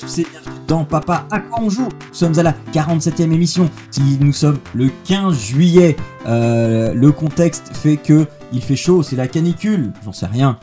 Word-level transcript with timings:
Tous 0.00 0.18
et 0.20 0.26
bienvenue 0.30 0.56
dans 0.66 0.86
Papa 0.86 1.26
à 1.30 1.40
quoi 1.40 1.60
on 1.60 1.68
joue? 1.68 1.82
Nous 1.82 2.14
sommes 2.14 2.38
à 2.38 2.42
la 2.42 2.54
47e 2.72 3.32
émission. 3.32 3.68
Si 3.90 4.00
nous 4.18 4.32
sommes 4.32 4.58
le 4.74 4.88
15 5.04 5.38
juillet, 5.38 5.94
euh, 6.26 6.94
le 6.94 7.12
contexte 7.12 7.76
fait 7.76 7.98
que 7.98 8.26
il 8.50 8.62
fait 8.62 8.76
chaud, 8.76 9.02
c'est 9.02 9.16
la 9.16 9.28
canicule. 9.28 9.92
J'en 10.04 10.12
sais 10.12 10.26
rien. 10.26 10.58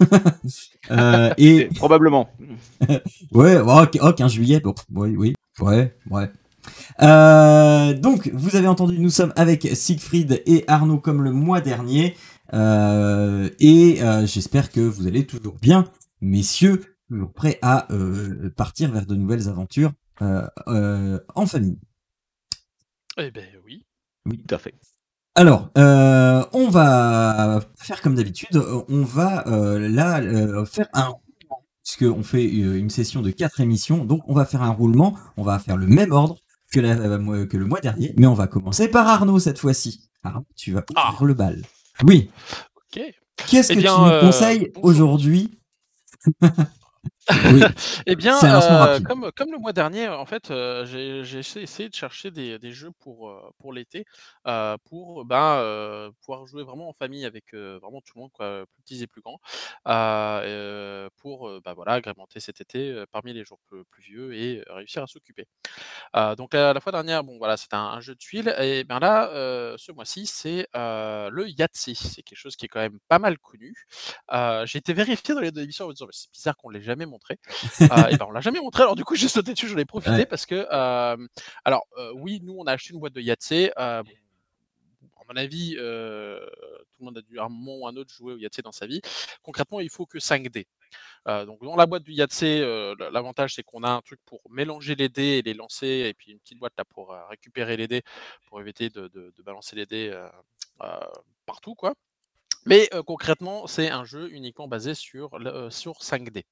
Euh, 0.92 1.34
et 1.36 1.64
Probablement. 1.74 2.28
ouais, 3.32 3.58
oh, 3.58 3.82
ok, 3.82 3.98
oh, 4.00 4.12
15 4.12 4.30
juillet. 4.30 4.60
Bon, 4.60 4.72
oui, 4.94 5.16
oui, 5.16 5.34
ouais, 5.58 5.96
ouais. 6.12 6.30
Euh, 7.02 7.92
donc, 7.92 8.30
vous 8.32 8.54
avez 8.54 8.68
entendu, 8.68 8.96
nous 9.00 9.10
sommes 9.10 9.32
avec 9.34 9.66
Siegfried 9.74 10.44
et 10.46 10.62
Arnaud 10.68 10.98
comme 10.98 11.24
le 11.24 11.32
mois 11.32 11.60
dernier. 11.60 12.14
Et 12.52 13.98
j'espère 14.26 14.70
que 14.70 14.78
vous 14.78 15.08
allez 15.08 15.26
toujours 15.26 15.56
bien, 15.60 15.86
messieurs, 16.20 16.95
toujours 17.08 17.32
prêts 17.32 17.58
à 17.62 17.90
euh, 17.92 18.50
partir 18.56 18.90
vers 18.92 19.06
de 19.06 19.14
nouvelles 19.14 19.48
aventures 19.48 19.92
euh, 20.22 20.46
euh, 20.68 21.20
en 21.34 21.46
famille. 21.46 21.78
Eh 23.18 23.30
ben 23.30 23.46
oui. 23.64 23.84
Tout 24.28 24.54
à 24.54 24.58
fait. 24.58 24.74
Alors, 25.34 25.70
euh, 25.78 26.44
on 26.52 26.68
va 26.68 27.60
faire 27.78 28.00
comme 28.02 28.14
d'habitude. 28.14 28.56
On 28.88 29.02
va 29.04 29.46
euh, 29.48 29.88
là 29.88 30.20
euh, 30.20 30.64
faire 30.64 30.88
un 30.94 31.08
roulement, 31.08 31.64
puisqu'on 31.84 32.22
fait 32.22 32.44
une 32.46 32.90
session 32.90 33.20
de 33.22 33.30
quatre 33.30 33.60
émissions. 33.60 34.04
Donc, 34.04 34.22
on 34.28 34.34
va 34.34 34.44
faire 34.46 34.62
un 34.62 34.70
roulement. 34.70 35.16
On 35.36 35.42
va 35.42 35.58
faire 35.58 35.76
le 35.76 35.86
même 35.86 36.12
ordre 36.12 36.38
que, 36.72 36.80
la- 36.80 36.96
que 37.46 37.56
le 37.56 37.66
mois 37.66 37.80
dernier, 37.80 38.14
mais 38.16 38.26
on 38.26 38.34
va 38.34 38.46
commencer 38.46 38.88
par 38.88 39.06
Arnaud 39.06 39.38
cette 39.38 39.58
fois-ci. 39.58 40.08
Arnaud, 40.24 40.46
tu 40.56 40.72
vas 40.72 40.82
ouvrir 40.90 41.16
Ah. 41.20 41.24
le 41.24 41.34
bal. 41.34 41.62
Oui. 42.04 42.30
Ok. 42.94 43.02
Qu'est-ce 43.46 43.72
Eh 43.72 43.76
que 43.76 43.80
bien, 43.82 43.94
tu 43.94 44.00
nous 44.14 44.20
conseilles 44.20 44.72
bonjour. 44.74 45.10
aujourd'hui? 45.12 45.58
Oui. 47.30 47.62
Eh 48.06 48.14
bien, 48.16 48.38
euh, 48.46 49.00
comme, 49.00 49.30
comme 49.32 49.50
le 49.50 49.58
mois 49.58 49.72
dernier, 49.72 50.08
en 50.08 50.26
fait, 50.26 50.50
euh, 50.50 50.84
j'ai 50.86 51.38
essayé 51.60 51.88
de 51.88 51.94
chercher 51.94 52.30
des, 52.30 52.58
des 52.58 52.72
jeux 52.72 52.92
pour, 53.00 53.28
euh, 53.30 53.50
pour 53.58 53.72
l'été, 53.72 54.04
euh, 54.46 54.76
pour 54.84 55.24
ben, 55.24 55.56
euh, 55.58 56.10
pouvoir 56.20 56.46
jouer 56.46 56.62
vraiment 56.62 56.88
en 56.88 56.92
famille 56.92 57.24
avec 57.26 57.52
euh, 57.54 57.78
vraiment 57.82 58.00
tout 58.00 58.12
le 58.16 58.20
monde, 58.22 58.30
quoi, 58.32 58.64
plus 58.72 58.82
petits 58.82 59.02
et 59.02 59.06
plus 59.08 59.22
grands, 59.22 59.40
euh, 59.88 60.40
euh, 60.44 61.08
pour 61.16 61.48
euh, 61.48 61.60
bah, 61.64 61.74
voilà, 61.74 61.92
agrémenter 61.94 62.38
cet 62.40 62.60
été 62.60 62.90
euh, 62.90 63.06
parmi 63.10 63.32
les 63.32 63.44
jours 63.44 63.58
plus, 63.66 63.84
pluvieux 63.86 64.32
et 64.34 64.62
euh, 64.68 64.74
réussir 64.74 65.02
à 65.02 65.06
s'occuper. 65.08 65.46
Euh, 66.16 66.34
donc 66.36 66.54
la, 66.54 66.72
la 66.72 66.80
fois 66.80 66.92
dernière, 66.92 67.24
bon 67.24 67.38
voilà, 67.38 67.56
c'était 67.56 67.76
un, 67.76 67.80
un 67.86 68.00
jeu 68.00 68.14
de 68.14 68.18
tuiles, 68.18 68.54
et 68.58 68.84
bien 68.84 68.98
là, 69.00 69.30
euh, 69.32 69.74
ce 69.78 69.92
mois-ci, 69.92 70.26
c'est 70.26 70.68
euh, 70.76 71.30
le 71.30 71.48
Yahtzee. 71.48 71.94
C'est 71.94 72.22
quelque 72.22 72.38
chose 72.38 72.56
qui 72.56 72.66
est 72.66 72.68
quand 72.68 72.80
même 72.80 72.98
pas 73.08 73.18
mal 73.18 73.38
connu. 73.38 73.74
Euh, 74.32 74.66
j'ai 74.66 74.78
été 74.78 74.92
vérifié 74.94 75.34
dans 75.34 75.40
les 75.40 75.50
deux 75.52 75.62
émissions 75.62 75.86
en 75.86 75.88
me 75.88 75.94
disant, 75.94 76.06
Mais 76.06 76.12
c'est 76.14 76.30
bizarre 76.32 76.56
qu'on 76.56 76.70
ne 76.70 76.78
l'ait 76.78 76.84
jamais 76.84 77.06
montré. 77.06 77.15
Euh, 77.30 77.36
et 78.10 78.16
ben 78.16 78.26
on 78.28 78.32
l'a 78.32 78.40
jamais 78.40 78.60
montré, 78.60 78.82
alors 78.82 78.96
du 78.96 79.04
coup 79.04 79.14
j'ai 79.16 79.28
sauté 79.28 79.52
dessus, 79.52 79.68
j'en 79.68 79.78
ai 79.78 79.84
profité 79.84 80.16
Ouais. 80.16 80.26
parce 80.26 80.46
que, 80.46 80.66
euh, 80.70 81.26
alors 81.64 81.86
euh, 81.98 82.12
oui, 82.16 82.40
nous 82.42 82.54
on 82.58 82.64
a 82.66 82.72
acheté 82.72 82.92
une 82.94 83.00
boîte 83.00 83.12
de 83.14 83.20
Yahtzee. 83.20 83.70
Euh, 83.78 84.02
à 85.18 85.32
mon 85.32 85.36
avis, 85.36 85.74
euh, 85.78 86.38
tout 86.92 87.00
le 87.00 87.04
monde 87.06 87.18
a 87.18 87.22
dû 87.22 87.38
à 87.40 87.44
un 87.44 87.48
moment 87.48 87.78
ou 87.78 87.86
un 87.88 87.96
autre 87.96 88.14
jouer 88.14 88.34
au 88.34 88.36
Yahtzee 88.38 88.62
dans 88.62 88.70
sa 88.72 88.86
vie. 88.86 89.00
Concrètement, 89.42 89.80
il 89.80 89.90
faut 89.90 90.06
que 90.06 90.20
5 90.20 90.46
dés. 90.48 90.66
Euh, 91.26 91.44
donc 91.44 91.60
dans 91.64 91.74
la 91.74 91.86
boîte 91.86 92.04
du 92.04 92.14
euh, 92.20 92.94
l- 93.00 93.08
l'avantage 93.12 93.54
c'est 93.54 93.64
qu'on 93.64 93.82
a 93.82 93.90
un 93.90 94.00
truc 94.02 94.20
pour 94.24 94.40
mélanger 94.48 94.94
les 94.94 95.08
dés 95.08 95.38
et 95.38 95.42
les 95.42 95.54
lancer, 95.54 95.88
et 96.08 96.14
puis 96.14 96.30
une 96.30 96.38
petite 96.38 96.58
boîte 96.58 96.74
là 96.78 96.84
pour 96.84 97.12
euh, 97.12 97.26
récupérer 97.26 97.76
les 97.76 97.88
dés, 97.88 98.02
pour 98.46 98.60
éviter 98.60 98.88
de, 98.88 99.08
de- 99.08 99.32
de 99.36 99.42
balancer 99.42 99.74
les 99.74 99.86
dés 99.86 100.10
euh, 100.12 100.28
euh, 100.82 101.00
partout 101.44 101.74
quoi. 101.74 101.94
Mais 102.66 102.90
concrètement, 103.06 103.66
c'est 103.66 103.90
un 103.90 104.04
jeu 104.04 104.30
uniquement 104.32 104.68
basé 104.68 104.94
sur, 104.94 105.30
sur 105.70 106.02
5 106.02 106.30
dés. 106.30 106.44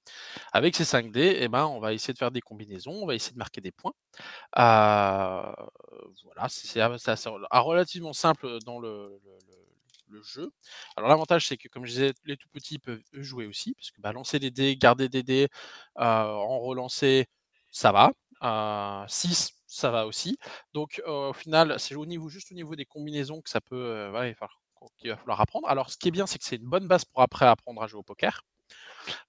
Avec 0.52 0.76
ces 0.76 0.84
5 0.84 1.10
dés, 1.12 1.38
eh 1.40 1.48
ben, 1.48 1.66
on 1.66 1.80
va 1.80 1.92
essayer 1.92 2.14
de 2.14 2.18
faire 2.18 2.30
des 2.30 2.40
combinaisons, 2.40 2.92
on 2.92 3.06
va 3.06 3.14
essayer 3.14 3.32
de 3.32 3.38
marquer 3.38 3.60
des 3.60 3.72
points. 3.72 3.92
Voilà, 4.54 6.48
c'est 6.48 6.80
ah, 6.80 7.60
relativement 7.60 8.12
simple 8.12 8.58
dans 8.64 8.78
le, 8.80 9.20
jeu. 10.22 10.52
Alors 10.96 11.08
l'avantage, 11.08 11.48
c'est 11.48 11.56
que 11.56 11.68
comme 11.68 11.84
je 11.86 11.90
disais, 11.90 12.12
les 12.24 12.36
tout 12.36 12.48
petits 12.50 12.78
peuvent 12.78 13.02
jouer 13.14 13.46
aussi, 13.46 13.74
parce 13.74 13.90
que 13.90 14.00
lancer 14.12 14.38
des 14.38 14.50
dés, 14.52 14.76
garder 14.76 15.08
des 15.08 15.22
dés, 15.24 15.48
en 15.96 16.60
relancer, 16.60 17.26
ça 17.70 17.92
va. 17.92 18.12
6, 19.08 19.54
ça 19.66 19.90
va 19.90 20.06
aussi. 20.06 20.38
Donc 20.72 21.02
au 21.06 21.32
final, 21.32 21.78
c'est 21.80 21.94
au 21.96 22.06
niveau, 22.06 22.28
juste 22.28 22.52
au 22.52 22.54
niveau 22.54 22.76
des 22.76 22.84
combinaisons 22.86 23.40
que 23.42 23.50
ça 23.50 23.60
peut, 23.60 24.10
falloir- 24.12 24.60
qu'il 24.98 25.10
va 25.10 25.16
falloir 25.16 25.40
apprendre. 25.40 25.68
Alors 25.68 25.90
ce 25.90 25.96
qui 25.96 26.08
est 26.08 26.10
bien, 26.10 26.26
c'est 26.26 26.38
que 26.38 26.44
c'est 26.44 26.56
une 26.56 26.68
bonne 26.68 26.86
base 26.88 27.04
pour 27.04 27.22
après 27.22 27.46
apprendre 27.46 27.82
à 27.82 27.86
jouer 27.86 28.00
au 28.00 28.02
poker. 28.02 28.42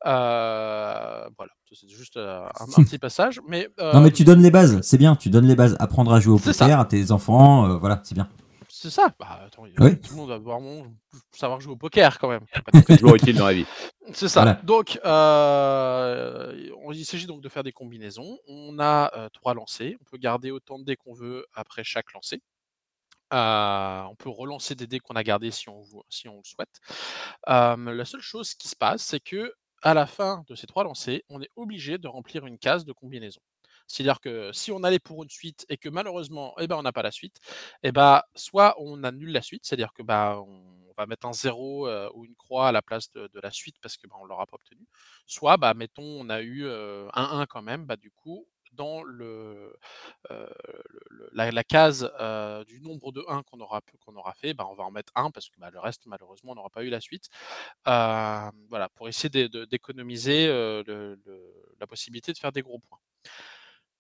Euh, 0.06 1.30
voilà, 1.38 1.52
c'est 1.72 1.90
juste 1.90 2.18
euh, 2.18 2.44
un, 2.60 2.64
un 2.78 2.84
petit 2.84 2.98
passage. 3.00 3.42
Mais, 3.48 3.68
Non, 3.78 4.00
mais 4.02 4.08
euh, 4.10 4.12
tu 4.12 4.24
donnes 4.24 4.42
les 4.42 4.52
bases, 4.52 4.80
c'est 4.82 4.98
bien. 4.98 5.16
Tu 5.16 5.30
donnes 5.30 5.48
les 5.48 5.56
bases. 5.56 5.76
Apprendre 5.80 6.14
à 6.14 6.20
jouer 6.20 6.34
au 6.36 6.40
poker 6.40 6.80
à 6.80 6.86
tes 6.86 7.12
enfants, 7.12 7.70
euh, 7.70 7.78
voilà, 7.78 8.02
c'est 8.04 8.16
bien. 8.16 8.30
C'est 8.70 8.90
ça. 8.90 9.08
Bah, 9.20 9.40
attends, 9.46 9.64
Oui. 9.80 10.00
tout 10.00 10.12
le 10.12 10.16
monde 10.18 10.30
va 10.30 10.38
vraiment 10.38 10.86
savoir 11.32 11.62
jouer 11.62 11.74
au 11.74 11.78
poker 11.78 12.20
quand 12.20 12.28
même. 12.30 12.46
C'est 12.88 12.98
toujours 12.98 13.16
utile 13.16 13.38
dans 13.38 13.46
la 13.48 13.54
vie. 13.54 13.66
C'est 14.14 14.28
ça. 14.28 14.42
Voilà. 14.42 14.60
Donc, 14.64 15.00
euh, 15.06 16.70
on- 16.84 16.92
il 16.92 17.06
s'agit 17.06 17.26
donc 17.26 17.42
de 17.42 17.48
faire 17.50 17.64
des 17.64 17.72
combinaisons. 17.72 18.38
On 18.48 18.78
a 18.80 19.12
euh, 19.18 19.30
trois 19.30 19.54
lancers. 19.54 19.94
On 20.02 20.04
peut 20.12 20.18
garder 20.18 20.52
autant 20.52 20.78
de 20.78 20.84
dés 20.84 20.96
qu'on 20.98 21.14
veut 21.14 21.46
après 21.54 21.84
chaque 21.86 22.12
lancer. 22.14 22.42
Euh, 23.36 24.02
on 24.04 24.16
peut 24.16 24.30
relancer 24.30 24.76
des 24.76 24.88
dés 24.88 25.00
qu'on 25.00 25.16
a 25.16 25.24
gardés 25.24 25.52
si 25.52 25.70
on, 25.70 25.82
le 25.82 26.44
souhaite. 26.44 26.80
La 27.48 28.06
seule 28.06 28.22
chose 28.22 28.54
qui 28.56 28.68
se 28.68 28.76
passe, 28.76 29.04
c'est 29.04 29.20
que 29.20 29.54
à 29.82 29.94
la 29.94 30.08
fin 30.08 30.44
de 30.48 30.56
ces 30.56 30.68
trois 30.68 30.84
lancers, 30.84 31.22
on 31.30 31.42
est 31.42 31.52
obligé 31.56 31.98
de 31.98 32.08
remplir 32.08 32.46
une 32.48 32.58
case 32.58 32.86
de 32.86 32.94
combinaison. 32.94 33.42
C'est-à-dire 33.88 34.20
que 34.20 34.52
si 34.52 34.72
on 34.72 34.84
allait 34.84 35.00
pour 35.00 35.24
une 35.24 35.30
suite 35.30 35.66
et 35.70 35.78
que 35.78 35.90
malheureusement, 35.90 36.56
eh 36.60 36.68
ben, 36.68 36.76
on 36.78 36.82
n'a 36.82 36.92
pas 36.92 37.04
la 37.04 37.12
suite, 37.12 37.40
eh 37.84 37.92
ben, 37.92 38.22
soit 38.36 38.76
on 38.80 39.04
annule 39.04 39.32
la 39.32 39.42
suite, 39.42 39.66
c'est-à-dire 39.66 39.94
que 39.94 40.02
bah, 40.02 40.40
on 40.42 40.94
va 40.98 41.06
mettre 41.06 41.28
un 41.28 41.34
0 41.34 41.88
euh, 41.88 42.10
ou 42.16 42.26
une 42.26 42.36
croix 42.36 42.70
à 42.70 42.72
la 42.72 42.82
place 42.82 43.12
de, 43.14 43.30
la 43.42 43.52
suite 43.52 43.76
parce 43.82 43.98
que 43.98 44.08
bah, 44.08 44.16
on 44.20 44.26
l'aura 44.26 44.46
pas 44.48 44.56
obtenu. 44.56 44.88
Soit, 45.28 45.58
bah, 45.58 45.74
mettons, 45.74 46.04
on 46.04 46.30
a 46.30 46.42
eu 46.42 46.66
euh, 46.66 47.08
un 47.14 47.42
1 47.42 47.46
quand 47.46 47.62
même, 47.62 47.86
bah, 47.86 47.98
du 47.98 48.12
coup, 48.12 48.48
dans 48.76 49.04
euh, 50.32 50.48
la, 51.34 51.64
case 51.64 52.12
euh, 52.20 52.64
du 52.66 52.80
nombre 52.82 53.12
de 53.12 53.24
1 53.28 53.44
qu'on 53.44 53.60
aura, 53.60 53.82
qu'on 54.06 54.16
aura 54.16 54.34
fait, 54.34 54.54
bah, 54.54 54.68
on 54.70 54.76
va 54.76 54.84
en 54.84 54.92
mettre 54.92 55.12
1 55.16 55.32
parce 55.32 55.50
que 55.50 55.60
bah, 55.60 55.70
le 55.72 55.80
reste, 55.80 56.06
malheureusement, 56.06 56.52
on 56.52 56.56
n'aura 56.56 56.70
pas 56.70 56.84
eu 56.84 56.90
la 56.90 57.02
suite. 57.02 57.30
Euh, 57.88 58.52
voilà, 58.70 58.90
pour 58.90 59.08
essayer 59.08 59.30
d'économiser 59.50 60.48
la 60.48 61.88
possibilité 61.88 62.34
de 62.34 62.38
faire 62.38 62.52
des 62.52 62.62
gros 62.62 62.80
points. 62.80 63.00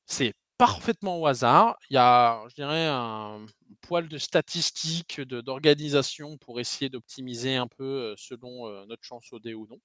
C'est 0.05 0.33
parfaitement 0.57 1.19
au 1.19 1.27
hasard. 1.27 1.77
Il 1.89 1.95
y 1.95 1.97
a, 1.97 2.43
je 2.49 2.55
dirais, 2.55 2.85
un 2.87 3.45
poil 3.81 4.07
de 4.07 4.17
statistiques, 4.17 5.19
de- 5.21 5.41
d'organisation 5.41 6.37
pour 6.37 6.59
essayer 6.59 6.89
d'optimiser 6.89 7.55
un 7.55 7.67
peu 7.67 8.13
selon 8.17 8.85
notre 8.85 9.03
chance 9.03 9.31
au 9.33 9.39
dé 9.39 9.53
ou 9.53 9.67
non. 9.67 9.79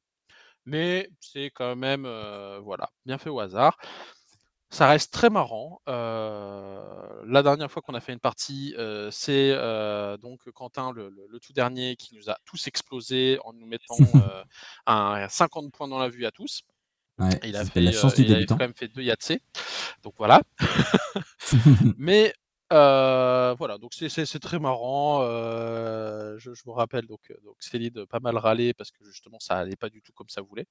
Mais 0.67 1.11
c'est 1.21 1.51
quand 1.51 1.77
même, 1.77 2.05
voilà, 2.63 2.91
bien 3.07 3.19
fait 3.19 3.31
au 3.31 3.41
hasard. 3.41 3.77
Ça 4.73 4.87
reste 4.89 5.13
très 5.13 5.31
marrant. 5.31 5.81
Euh, 5.89 6.81
la 7.27 7.43
dernière 7.43 7.71
fois 7.71 7.83
qu'on 7.83 7.95
a 7.95 8.01
fait 8.01 8.13
une 8.13 8.21
partie, 8.21 8.75
euh, 8.79 9.11
c'est 9.11 9.51
euh, 9.53 10.17
donc 10.17 10.49
Quentin, 10.53 10.93
le, 10.93 11.09
le- 11.11 11.27
le 11.29 11.41
tout 11.41 11.53
dernier, 11.53 11.97
qui 11.97 12.15
nous 12.15 12.31
a 12.31 12.37
tous 12.45 12.69
explosé 12.69 13.39
en 13.45 13.53
nous 13.53 13.67
mettant 13.67 13.97
un 14.87 15.29
50 15.29 15.73
points 15.73 15.89
dans 15.89 15.99
la 15.99 16.09
vue 16.09 16.25
à 16.25 16.31
tous. 16.31 16.63
Ouais, 17.19 17.39
Il 17.45 17.57
a 17.57 17.65
fait, 17.65 17.81
la 17.81 17.93
chance 17.93 18.15
du 18.15 18.23
il 18.23 18.29
débutant. 18.29 18.55
quand 18.57 18.65
même 18.65 18.75
fait 18.75 18.89
deux 18.89 19.03
Yatsé. 19.03 19.43
Donc 20.03 20.15
voilà. 20.19 20.41
Mais 21.99 22.33
euh, 22.73 23.55
voilà, 23.59 23.79
donc 23.79 23.93
c'est- 23.95 24.09
très 24.39 24.59
marrant. 24.61 25.23
euh, 25.23 26.37
je, 26.39 26.55
je 26.55 26.63
me 26.67 26.73
rappelle 26.73 27.07
donc, 27.07 27.21
euh, 27.31 27.35
donc 27.45 27.57
Céline 27.61 28.07
pas 28.07 28.21
mal 28.21 28.37
râlé 28.39 28.75
parce 28.75 28.91
que 28.93 29.05
justement 29.05 29.39
ça 29.41 29.57
allait 29.59 29.77
pas 29.77 29.89
du 29.91 30.03
tout 30.03 30.13
comme 30.13 30.29
ça 30.29 30.41
voulait. 30.41 30.67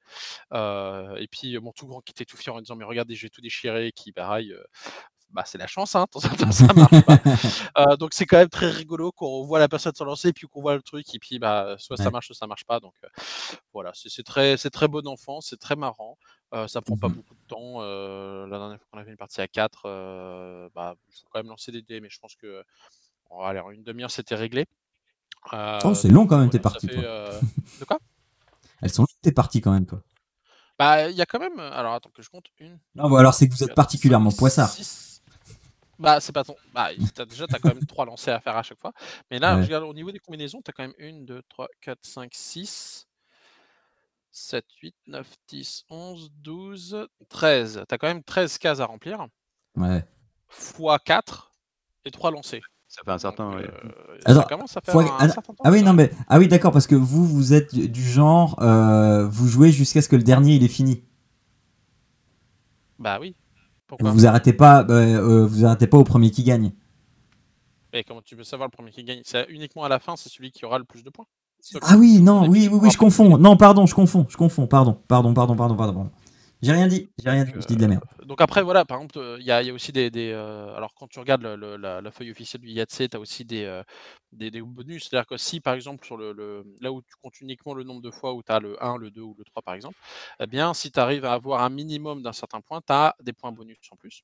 Euh, 0.54 1.16
et 1.18 1.28
puis 1.28 1.58
mon 1.60 1.72
tout 1.74 1.88
grand 1.88 2.02
qui 2.02 2.12
était 2.12 2.26
tout 2.26 2.38
fier 2.38 2.56
en 2.56 2.62
disant 2.62 2.76
mais 2.78 2.86
regardez 2.86 3.16
je 3.16 3.24
vais 3.24 3.30
tout 3.30 3.42
déchirer, 3.42 3.92
qui 3.94 4.12
pareil, 4.14 4.54
euh, 4.54 4.64
bah 5.32 5.44
c'est 5.46 5.58
la 5.60 5.68
chance, 5.68 5.96
hein, 5.96 6.08
ça 6.52 6.74
marche 6.74 7.02
pas. 7.06 7.18
Euh, 7.80 7.98
donc 7.98 8.14
c'est 8.14 8.26
quand 8.26 8.38
même 8.38 8.50
très 8.50 8.70
rigolo 8.70 9.12
qu'on 9.12 9.44
voit 9.46 9.60
la 9.60 9.70
personne 9.70 9.94
se 9.96 10.04
lancer 10.04 10.34
puis 10.34 10.48
qu'on 10.48 10.62
voit 10.62 10.76
le 10.76 10.82
truc 10.84 11.06
et 11.16 11.20
puis 11.20 11.40
bah 11.40 11.76
soit 11.80 11.98
ça 11.98 12.12
marche 12.12 12.28
soit 12.28 12.36
ça 12.36 12.48
marche 12.48 12.66
pas. 12.66 12.80
Donc 12.80 12.96
euh, 13.04 13.08
voilà, 13.74 13.92
c'est 13.96 14.10
c'est 14.10 14.24
très 14.24 14.58
c'est 14.58 14.70
très 14.72 14.88
bon 14.88 15.08
enfant, 15.08 15.42
c'est 15.42 15.58
très 15.58 15.76
marrant. 15.76 16.18
Euh, 16.54 16.68
ça 16.68 16.82
prend 16.82 16.98
pas 16.98 17.10
Mhm. 17.10 17.16
beaucoup 17.16 17.36
de 17.36 17.40
temps. 17.48 17.82
euh, 17.82 18.48
la 18.48 18.58
dernière 18.58 18.78
fois 18.80 18.88
qu'on 18.92 18.98
a 19.00 19.04
fait 19.04 19.12
une 19.12 19.18
partie 19.18 19.40
à 19.42 19.48
4, 19.48 19.84
bah, 20.74 20.96
il 21.08 21.14
faut 21.16 21.28
quand 21.32 21.40
même 21.40 21.50
lancer 21.50 21.72
des 21.72 21.82
dés, 21.82 22.00
mais 22.02 22.10
je 22.10 22.20
pense 22.20 22.36
que 22.36 22.64
en, 23.30 23.44
allez, 23.44 23.60
en 23.60 23.70
une 23.72 23.84
demi-heure 23.84 24.10
c'était 24.12 24.36
réglé. 24.36 24.66
Oh, 25.54 25.94
c'est 25.94 26.10
long 26.10 26.26
quand 26.28 26.38
même, 26.38 26.50
tes 26.50 26.60
parties, 26.60 26.88
De 27.80 27.86
quoi? 27.86 28.00
Elles 28.82 28.92
sont 28.92 29.04
longues, 29.04 29.22
tes 29.22 29.32
parties 29.32 29.62
quand 29.62 29.72
même, 29.72 29.86
toi. 29.86 30.02
Bah, 30.78 31.10
il 31.10 31.16
y 31.16 31.22
a 31.22 31.26
quand 31.26 31.40
même. 31.40 31.60
Alors 31.60 31.94
attends 31.94 32.10
que 32.12 32.22
je 32.22 32.30
compte. 32.30 32.46
Une. 32.60 32.80
Non, 32.96 33.10
bon, 33.10 33.18
alors 33.18 33.34
c'est 33.34 33.48
que 33.50 33.54
vous 33.54 33.64
êtes 33.64 33.76
particulièrement 33.76 34.32
poissard. 34.32 34.70
six. 34.70 35.22
Bah, 36.00 36.22
c'est 36.22 36.32
pas 36.32 36.46
ton. 36.46 36.56
Bah, 36.74 36.90
t'as- 37.14 37.26
déjà, 37.26 37.46
tu 37.46 37.54
as 37.56 37.60
quand 37.60 37.74
même 37.76 37.86
trois 37.86 38.06
lancers 38.06 38.34
à 38.38 38.40
faire 38.40 38.56
à 38.56 38.64
chaque 38.64 38.80
fois. 38.80 38.94
Mais 39.30 39.38
là, 39.40 39.56
Ouais. 39.58 39.62
je 39.64 39.68
regarde 39.68 39.84
au 39.84 39.94
niveau 39.94 40.12
des 40.12 40.20
combinaisons, 40.20 40.62
tu 40.64 40.70
as 40.70 40.72
quand 40.72 40.84
même 40.84 40.94
1, 40.98 41.26
2, 41.26 41.42
3, 41.50 41.68
4, 41.82 42.00
5, 42.06 42.32
6, 42.34 43.09
7, 44.40 44.66
8, 44.82 44.96
9, 45.08 45.28
10, 45.50 45.86
11, 45.90 46.32
12, 46.42 47.08
13. 47.30 47.84
Tu 47.88 47.96
as 47.96 47.98
quand 47.98 48.08
même 48.08 48.24
13 48.24 48.58
cases 48.58 48.80
à 48.80 48.86
remplir, 48.86 49.28
Ouais. 49.76 50.04
fois 50.48 50.98
4 51.00 51.54
et 52.06 52.12
3 52.12 52.32
lancers. 52.32 52.62
Ça 52.88 53.02
fait 53.06 53.12
un 53.12 53.18
certain. 53.20 53.52
Donc, 53.52 53.60
ouais. 53.62 53.68
euh, 53.70 54.18
Attends, 54.26 54.42
ça 54.42 54.48
commence 54.48 54.78
à 54.78 54.82
faire 54.82 54.94
faut- 54.94 55.00
un, 55.02 55.16
ah, 55.20 55.30
certain 55.30 55.54
temps. 55.54 55.64
Ah 55.64 55.70
oui, 55.72 55.80
ça. 55.80 55.86
non, 55.86 55.94
mais. 55.94 56.10
Ah 56.28 56.40
oui, 56.40 56.48
d'accord, 56.48 56.72
parce 56.72 56.88
que 56.88 56.96
vous, 56.96 57.24
vous 57.26 57.54
êtes 57.54 57.76
du 57.76 58.02
genre. 58.04 58.60
euh, 58.64 59.28
vous 59.28 59.48
jouez 59.48 59.72
jusqu'à 59.72 60.02
ce 60.02 60.10
que 60.10 60.16
le 60.16 60.24
dernier 60.24 60.56
il 60.56 60.64
est 60.64 60.68
fini. 60.70 61.04
Bah 62.98 63.20
oui. 63.20 63.36
Pourquoi 63.88 64.10
Vous 64.10 64.18
vous 64.20 64.26
arrêtez 64.26 64.54
pas, 64.54 64.84
euh, 64.90 64.92
euh, 64.92 65.46
vous 65.46 65.66
arrêtez 65.66 65.88
pas 65.88 65.98
au 65.98 66.04
premier 66.04 66.32
qui 66.32 66.44
gagne. 66.44 66.72
Mais 67.94 68.04
comment 68.04 68.22
tu 68.22 68.36
peux 68.36 68.44
savoir 68.44 68.68
le 68.68 68.72
premier 68.72 68.92
qui 68.92 69.04
gagne? 69.04 69.22
C'est 69.24 69.46
uniquement 69.50 69.84
à 69.84 69.90
la 69.90 70.00
fin, 70.00 70.16
c'est 70.16 70.30
celui 70.30 70.52
qui 70.52 70.66
aura 70.66 70.78
le 70.78 70.84
plus 70.86 71.04
de 71.04 71.10
points. 71.10 71.26
Ah 71.82 71.98
oui, 71.98 72.20
non, 72.22 72.48
oui, 72.48 72.68
oui, 72.72 72.80
oui, 72.82 72.92
je 72.92 72.98
confonds. 72.98 73.38
Non, 73.38 73.56
pardon, 73.58 73.86
je 73.86 73.94
confonds, 73.94 74.26
je 74.30 74.38
confonds, 74.38 74.66
pardon, 74.68 75.00
pardon, 75.08 75.34
pardon, 75.34 75.56
pardon, 75.56 75.76
pardon. 75.76 76.10
J'ai 76.62 76.72
rien 76.74 76.88
dit, 76.88 77.10
j'ai 77.24 77.30
rien 77.30 77.46
dit, 77.46 77.54
je 77.56 77.66
dis 77.66 77.76
de 77.76 77.82
la 77.82 77.88
merde. 77.88 78.04
Donc 78.26 78.42
après, 78.42 78.62
voilà, 78.64 78.84
par 78.86 78.98
exemple, 78.98 79.38
il 79.40 79.46
y, 79.46 79.52
a 79.52 79.62
il 79.62 79.68
y 79.68 79.70
a 79.70 79.74
aussi 79.74 79.92
des... 79.94 80.10
euh, 80.34 80.76
alors 80.76 80.94
quand 80.94 81.08
tu 81.08 81.20
regardes 81.20 81.44
la, 81.44 82.12
feuille 82.12 82.32
officielle 82.32 82.62
du 82.62 82.70
IATSE, 82.70 83.10
tu 83.10 83.16
as 83.16 83.20
aussi 83.20 83.46
des, 83.46 83.64
euh, 83.64 83.82
des, 84.34 84.52
des 84.52 84.62
bonus. 84.62 85.08
C'est-à-dire 85.10 85.26
que 85.28 85.38
si, 85.38 85.62
par 85.62 85.74
exemple, 85.74 86.06
sur 86.06 86.18
le, 86.18 86.34
le- 86.34 86.66
là 86.82 86.92
où 86.92 87.02
tu 87.02 87.16
comptes 87.22 87.40
uniquement 87.40 87.74
le 87.74 87.84
nombre 87.84 88.02
de 88.02 88.12
fois 88.12 88.34
où 88.34 88.44
tu 88.44 88.52
as 88.52 88.60
le 88.60 88.82
1, 88.84 88.98
le 88.98 89.10
2 89.12 89.22
ou 89.22 89.36
le 89.38 89.44
3, 89.46 89.62
par 89.62 89.74
exemple, 89.74 89.98
eh 90.42 90.48
bien, 90.48 90.74
si 90.74 90.92
tu 90.92 91.00
arrives 91.00 91.24
à 91.26 91.34
avoir 91.34 91.64
un 91.64 91.70
minimum 91.70 92.22
d'un 92.24 92.34
certain 92.34 92.60
point, 92.62 92.82
tu 92.82 92.92
as 92.94 93.16
des 93.24 93.32
points 93.34 93.52
bonus 93.54 93.78
en 93.92 93.96
plus. 93.96 94.24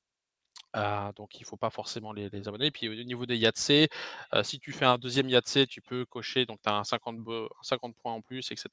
Euh, 0.75 1.11
donc 1.13 1.35
il 1.39 1.41
ne 1.41 1.45
faut 1.47 1.57
pas 1.57 1.69
forcément 1.69 2.11
les, 2.13 2.29
les 2.29 2.47
abonner. 2.47 2.69
Puis 2.71 2.89
au 2.89 3.03
niveau 3.03 3.25
des 3.25 3.37
YATSE, 3.37 3.87
euh, 4.33 4.43
si 4.43 4.59
tu 4.59 4.71
fais 4.71 4.85
un 4.85 4.97
deuxième 4.97 5.29
YATSE, 5.29 5.67
tu 5.67 5.81
peux 5.81 6.05
cocher, 6.05 6.45
donc 6.45 6.59
tu 6.61 6.69
as 6.69 6.75
un 6.75 6.83
50, 6.83 7.17
bo- 7.19 7.49
50 7.61 7.95
points 7.95 8.13
en 8.13 8.21
plus, 8.21 8.51
etc. 8.51 8.69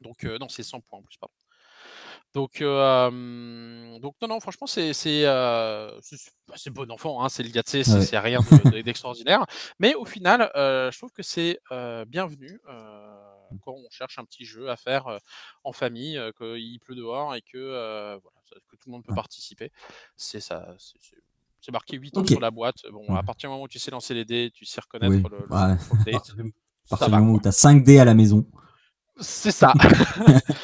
Donc 0.00 0.24
euh, 0.24 0.38
non, 0.38 0.48
c'est 0.48 0.62
100 0.62 0.80
points 0.80 0.98
en 0.98 1.02
plus, 1.02 1.16
pardon. 1.18 1.34
Donc, 2.32 2.60
euh, 2.60 3.98
donc 3.98 4.14
non, 4.22 4.28
non, 4.28 4.40
franchement, 4.40 4.66
c'est 4.68 4.92
c'est 4.92 5.24
c'est- 6.00 6.30
bah, 6.46 6.54
bon 6.70 6.90
enfant, 6.92 7.22
hein, 7.24 7.28
c'est 7.28 7.42
le 7.42 7.48
Yatsé, 7.50 7.82
c'est 7.82 8.12
Ouais. 8.12 8.18
rien 8.20 8.38
de- 8.64 8.70
de- 8.70 8.80
d'extraordinaire. 8.82 9.44
Mais 9.80 9.94
au 9.94 10.04
final, 10.04 10.48
je 10.54 10.96
trouve 10.96 11.10
que 11.12 11.22
c'est 11.24 11.58
bienvenu 12.06 12.60
euh, 12.68 13.29
quand 13.64 13.72
on 13.72 13.88
cherche 13.90 14.18
un 14.18 14.24
petit 14.24 14.44
jeu 14.44 14.70
à 14.70 14.76
faire 14.76 15.06
euh, 15.08 15.18
en 15.64 15.72
famille, 15.72 16.16
euh, 16.18 16.30
qu'il 16.32 16.78
pleut 16.80 16.94
dehors 16.94 17.34
et 17.34 17.42
que, 17.42 17.56
euh, 17.58 18.18
voilà, 18.22 18.36
ça- 18.48 18.56
que 18.68 18.76
tout 18.76 18.88
le 18.88 18.92
monde 18.92 19.04
peut 19.04 19.14
participer. 19.14 19.70
C'est 20.16 20.40
ça. 20.40 20.74
c'est- 20.78 20.96
c'est- 21.00 21.16
c'est 21.60 21.72
marqué 21.72 21.96
8 21.98 22.16
ans 22.16 22.24
sur 22.26 22.40
la 22.40 22.50
boîte. 22.50 22.78
Bon, 22.90 23.04
Ouais. 23.12 23.18
à 23.18 23.22
partir 23.22 23.48
du 23.48 23.52
moment 23.52 23.64
où 23.64 23.68
tu 23.68 23.78
sais 23.78 23.90
lancer 23.90 24.14
les 24.14 24.24
dés, 24.24 24.50
tu 24.54 24.64
sais 24.64 24.80
reconnaître 24.80 25.12
Oui, 25.14 25.22
le, 25.22 25.38
le- 25.46 25.54
ouais. 25.54 25.76
le 25.98 26.04
dé, 26.04 26.10
À 26.10 26.18
partir 26.18 26.34
du- 26.36 27.14
moment 27.14 27.32
où 27.32 27.34
quoi. 27.34 27.42
t'as 27.44 27.52
5 27.52 27.84
dés 27.84 27.98
à 27.98 28.04
la 28.04 28.14
maison. 28.14 28.46
C'est 29.20 29.50
ça. 29.52 29.72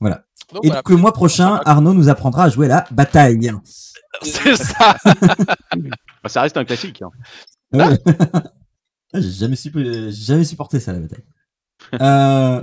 Voilà. 0.00 0.24
Donc 0.52 0.64
Et 0.64 0.68
voilà, 0.68 0.82
donc 0.82 0.90
le 0.90 0.96
mois 0.96 1.12
prochain, 1.12 1.60
Arnaud 1.64 1.94
nous 1.94 2.08
apprendra 2.08 2.44
à 2.44 2.48
jouer 2.48 2.68
la 2.68 2.86
bataille. 2.90 3.50
c'est 4.22 4.56
ça. 4.56 4.96
Bah, 6.22 6.28
ça 6.30 6.40
reste 6.42 6.56
un 6.56 6.64
classique. 6.64 7.02
hein. 7.02 7.10
Ouais. 7.72 7.98
Ah, 9.12 9.20
j'ai 9.20 9.30
jamais, 9.30 9.56
suppo- 9.56 9.82
j'ai 9.82 10.10
jamais 10.10 10.44
supporté 10.44 10.80
ça 10.80 10.92
la 10.94 11.00
bataille. 11.00 11.24
Euh, 12.00 12.60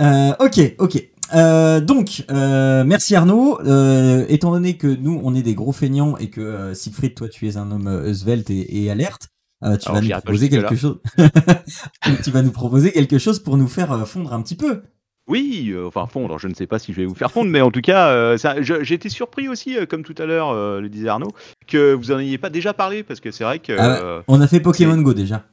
euh, 0.00 0.32
ok, 0.38 0.74
ok. 0.78 1.08
Euh, 1.34 1.80
donc, 1.80 2.24
euh, 2.30 2.84
merci 2.84 3.14
Arnaud. 3.14 3.60
Euh, 3.60 4.24
étant 4.28 4.52
donné 4.52 4.76
que 4.76 4.86
nous, 4.86 5.20
on 5.22 5.34
est 5.34 5.42
des 5.42 5.54
gros 5.54 5.72
feignants 5.72 6.16
et 6.16 6.30
que 6.30 6.74
Siegfried, 6.74 7.14
toi, 7.14 7.28
tu 7.28 7.48
es 7.48 7.56
un 7.56 7.70
homme 7.70 8.12
svelte 8.14 8.50
et, 8.50 8.84
et 8.84 8.90
alerte, 8.90 9.28
tu 9.62 9.66
Alors, 9.66 9.80
vas 9.94 10.00
nous 10.00 10.10
proposer 10.10 10.48
quelque 10.48 10.76
chose. 10.76 11.00
tu 12.24 12.30
vas 12.30 12.42
nous 12.42 12.52
proposer 12.52 12.92
quelque 12.92 13.18
chose 13.18 13.40
pour 13.40 13.56
nous 13.56 13.68
faire 13.68 14.06
fondre 14.06 14.32
un 14.32 14.42
petit 14.42 14.56
peu. 14.56 14.82
Oui, 15.28 15.74
enfin 15.86 16.06
fondre, 16.06 16.38
je 16.38 16.48
ne 16.48 16.54
sais 16.54 16.66
pas 16.66 16.78
si 16.78 16.94
je 16.94 17.00
vais 17.02 17.04
vous 17.04 17.14
faire 17.14 17.30
fondre, 17.30 17.50
mais 17.50 17.60
en 17.60 17.70
tout 17.70 17.82
cas, 17.82 18.36
j'ai 18.62 18.94
été 18.94 19.10
surpris 19.10 19.46
aussi, 19.46 19.76
comme 19.86 20.02
tout 20.02 20.14
à 20.16 20.24
l'heure 20.24 20.54
le 20.80 20.88
disait 20.88 21.08
Arnaud, 21.08 21.32
que 21.66 21.92
vous 21.92 22.12
en 22.12 22.18
ayez 22.18 22.38
pas 22.38 22.48
déjà 22.48 22.72
parlé, 22.72 23.02
parce 23.02 23.20
que 23.20 23.30
c'est 23.30 23.44
vrai 23.44 23.58
que... 23.58 23.74
Ah 23.78 24.22
On 24.26 24.40
a 24.40 24.46
fait 24.46 24.60
Pokémon 24.60 24.96
Go 25.02 25.12
déjà. 25.12 25.44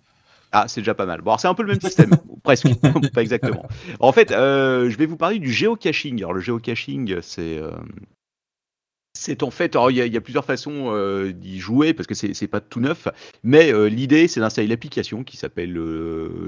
Ah, 0.51 0.67
c'est 0.67 0.81
déjà 0.81 0.93
pas 0.93 1.05
mal. 1.05 1.21
Bon, 1.21 1.37
c'est 1.37 1.47
un 1.47 1.53
peu 1.53 1.63
le 1.63 1.69
même 1.69 1.81
système, 1.81 2.15
presque, 2.43 2.67
pas 3.13 3.21
exactement. 3.21 3.65
En 3.99 4.11
fait, 4.11 4.31
euh, 4.31 4.89
je 4.89 4.97
vais 4.97 5.05
vous 5.05 5.17
parler 5.17 5.39
du 5.39 5.51
géocaching. 5.51 6.17
Alors, 6.19 6.33
le 6.33 6.41
géocaching, 6.41 7.21
c'est. 7.21 7.57
euh, 7.57 7.71
c'est 9.17 9.43
en 9.43 9.49
fait, 9.49 9.77
il 9.89 9.95
y, 9.95 10.01
a- 10.01 10.05
il 10.05 10.13
y 10.13 10.17
a 10.17 10.21
plusieurs 10.21 10.43
façons 10.43 10.91
euh, 10.93 11.31
d'y 11.31 11.57
jouer 11.59 11.93
parce 11.93 12.05
que 12.05 12.13
c'est 12.13 12.47
pas 12.47 12.59
tout 12.59 12.81
neuf, 12.81 13.07
mais 13.43 13.71
l'idée 13.89 14.27
c'est 14.27 14.41
d'installer 14.41 14.67
l'application 14.67 15.23
qui 15.23 15.37
s'appelle 15.37 15.79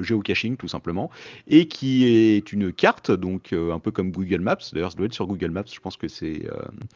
géocaching 0.01 0.57
tout 0.57 0.67
simplement 0.67 1.09
et 1.47 1.67
qui 1.69 2.05
est 2.05 2.51
une 2.51 2.73
carte, 2.73 3.09
donc 3.09 3.53
un 3.53 3.79
peu 3.79 3.91
comme 3.91 4.11
Google 4.11 4.41
Maps. 4.41 4.57
D'ailleurs, 4.73 4.91
ça 4.91 4.97
doit 4.97 5.05
être 5.05 5.13
sur 5.13 5.27
Google 5.27 5.51
Maps, 5.51 5.63
je 5.73 5.79
pense 5.79 5.95
que 5.97 6.07
c'est 6.09 6.45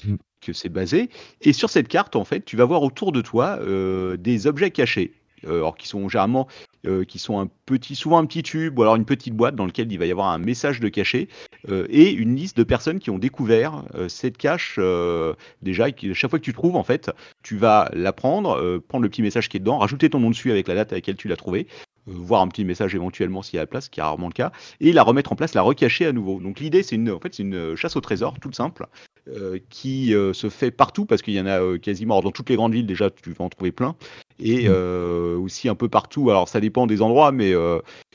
Mm. 0.06 0.16
que 0.42 0.54
c'est 0.54 0.70
basé. 0.70 1.10
Et 1.42 1.54
sur 1.54 1.70
cette 1.70 1.88
carte, 1.88 2.16
en 2.16 2.26
fait, 2.26 2.44
tu 2.44 2.58
vas 2.58 2.66
voir 2.66 2.82
autour 2.84 3.12
de 3.12 3.22
toi 3.22 3.58
euh, 3.62 4.18
des 4.18 4.48
objets 4.48 4.72
cachés, 4.72 5.14
euh, 5.46 5.58
alors 5.58 5.78
qui 5.78 5.88
sont 5.88 6.10
généralement 6.10 6.48
euh, 6.88 7.04
qui 7.04 7.20
sont 7.20 7.40
un 7.40 7.48
petit, 7.68 7.96
souvent 7.96 8.18
un 8.18 8.26
petit 8.26 8.42
tube 8.42 8.80
ou 8.80 8.82
alors 8.82 8.96
une 8.96 9.06
petite 9.06 9.36
boîte 9.36 9.56
dans 9.56 9.68
lequel 9.68 9.92
il 9.92 10.00
va 10.00 10.08
y 10.08 10.12
avoir 10.12 10.30
un 10.30 10.40
message 10.40 10.80
de 10.80 10.90
caché 10.90 11.30
euh, 11.70 11.86
et 11.90 12.12
une 12.12 12.36
liste 12.36 12.58
de 12.58 12.64
personnes 12.64 12.98
qui 12.98 13.12
ont 13.12 13.20
découvert 13.20 13.84
euh, 13.94 14.10
cette 14.10 14.36
cache 14.38 14.80
déjà. 15.62 15.90
Et 15.90 16.14
chaque 16.16 16.32
fois 16.32 16.40
que 16.40 16.44
tu 16.44 16.54
trouves, 16.54 16.76
en 16.76 16.84
fait, 16.84 17.12
tu 17.44 17.56
vas 17.56 17.90
la 17.94 18.14
prendre, 18.14 18.80
prendre 18.88 19.04
le 19.04 19.10
petit 19.10 19.22
message 19.22 19.48
qui 19.48 19.58
est 19.58 19.60
dedans, 19.60 19.78
rajouter 19.78 20.10
ton 20.10 20.20
nom 20.20 20.32
dessus 20.32 20.50
avec 20.50 20.68
la 20.68 20.74
date 20.74 20.92
à 20.92 20.96
laquelle 20.96 21.18
tu 21.18 21.28
l'as 21.28 21.36
trouvé. 21.36 21.68
voir 22.08 22.42
un 22.42 22.48
petit 22.48 22.66
message 22.66 22.96
éventuellement 22.96 23.44
s'il 23.44 23.56
y 23.56 23.60
a 23.60 23.62
la 23.62 23.68
place, 23.68 23.86
ce 23.86 23.90
qui 23.92 24.00
est 24.00 24.04
rarement 24.04 24.28
le 24.28 24.34
cas, 24.34 24.52
et 24.80 24.92
la 24.92 25.04
remettre 25.04 25.32
en 25.32 25.36
place, 25.36 25.54
la 25.54 25.62
recacher 25.62 26.08
à 26.08 26.14
nouveau. 26.14 26.40
Donc 26.40 26.60
l'idée, 26.60 26.82
c'est 26.82 26.96
une, 26.96 27.12
en 27.12 27.20
fait, 27.20 27.36
c'est 27.36 27.44
une 27.44 27.76
chasse 27.76 27.96
au 27.96 28.02
trésor, 28.02 28.40
toute 28.40 28.56
simple, 28.56 28.88
euh, 29.28 29.60
qui 29.70 30.16
euh, 30.16 30.34
se 30.34 30.50
fait 30.50 30.72
partout 30.72 31.06
parce 31.06 31.22
qu'il 31.22 31.34
y 31.36 31.40
en 31.40 31.46
a 31.46 31.62
euh, 31.62 31.78
quasiment 31.78 32.16
alors, 32.16 32.24
dans 32.24 32.32
toutes 32.32 32.50
les 32.50 32.56
grandes 32.56 32.74
villes 32.74 32.88
déjà, 32.88 33.10
tu 33.10 33.32
vas 33.32 33.46
en 33.46 33.50
trouver 33.50 33.72
plein, 33.72 33.96
et 34.40 34.68
Mm. 34.68 34.72
euh, 34.72 35.38
aussi 35.38 35.70
un 35.70 35.76
peu 35.76 35.90
partout. 35.90 36.30
Alors 36.30 36.50
ça 36.50 36.60
dépend 36.60 36.88
des 36.88 37.02
endroits, 37.02 37.32
mais 37.32 37.54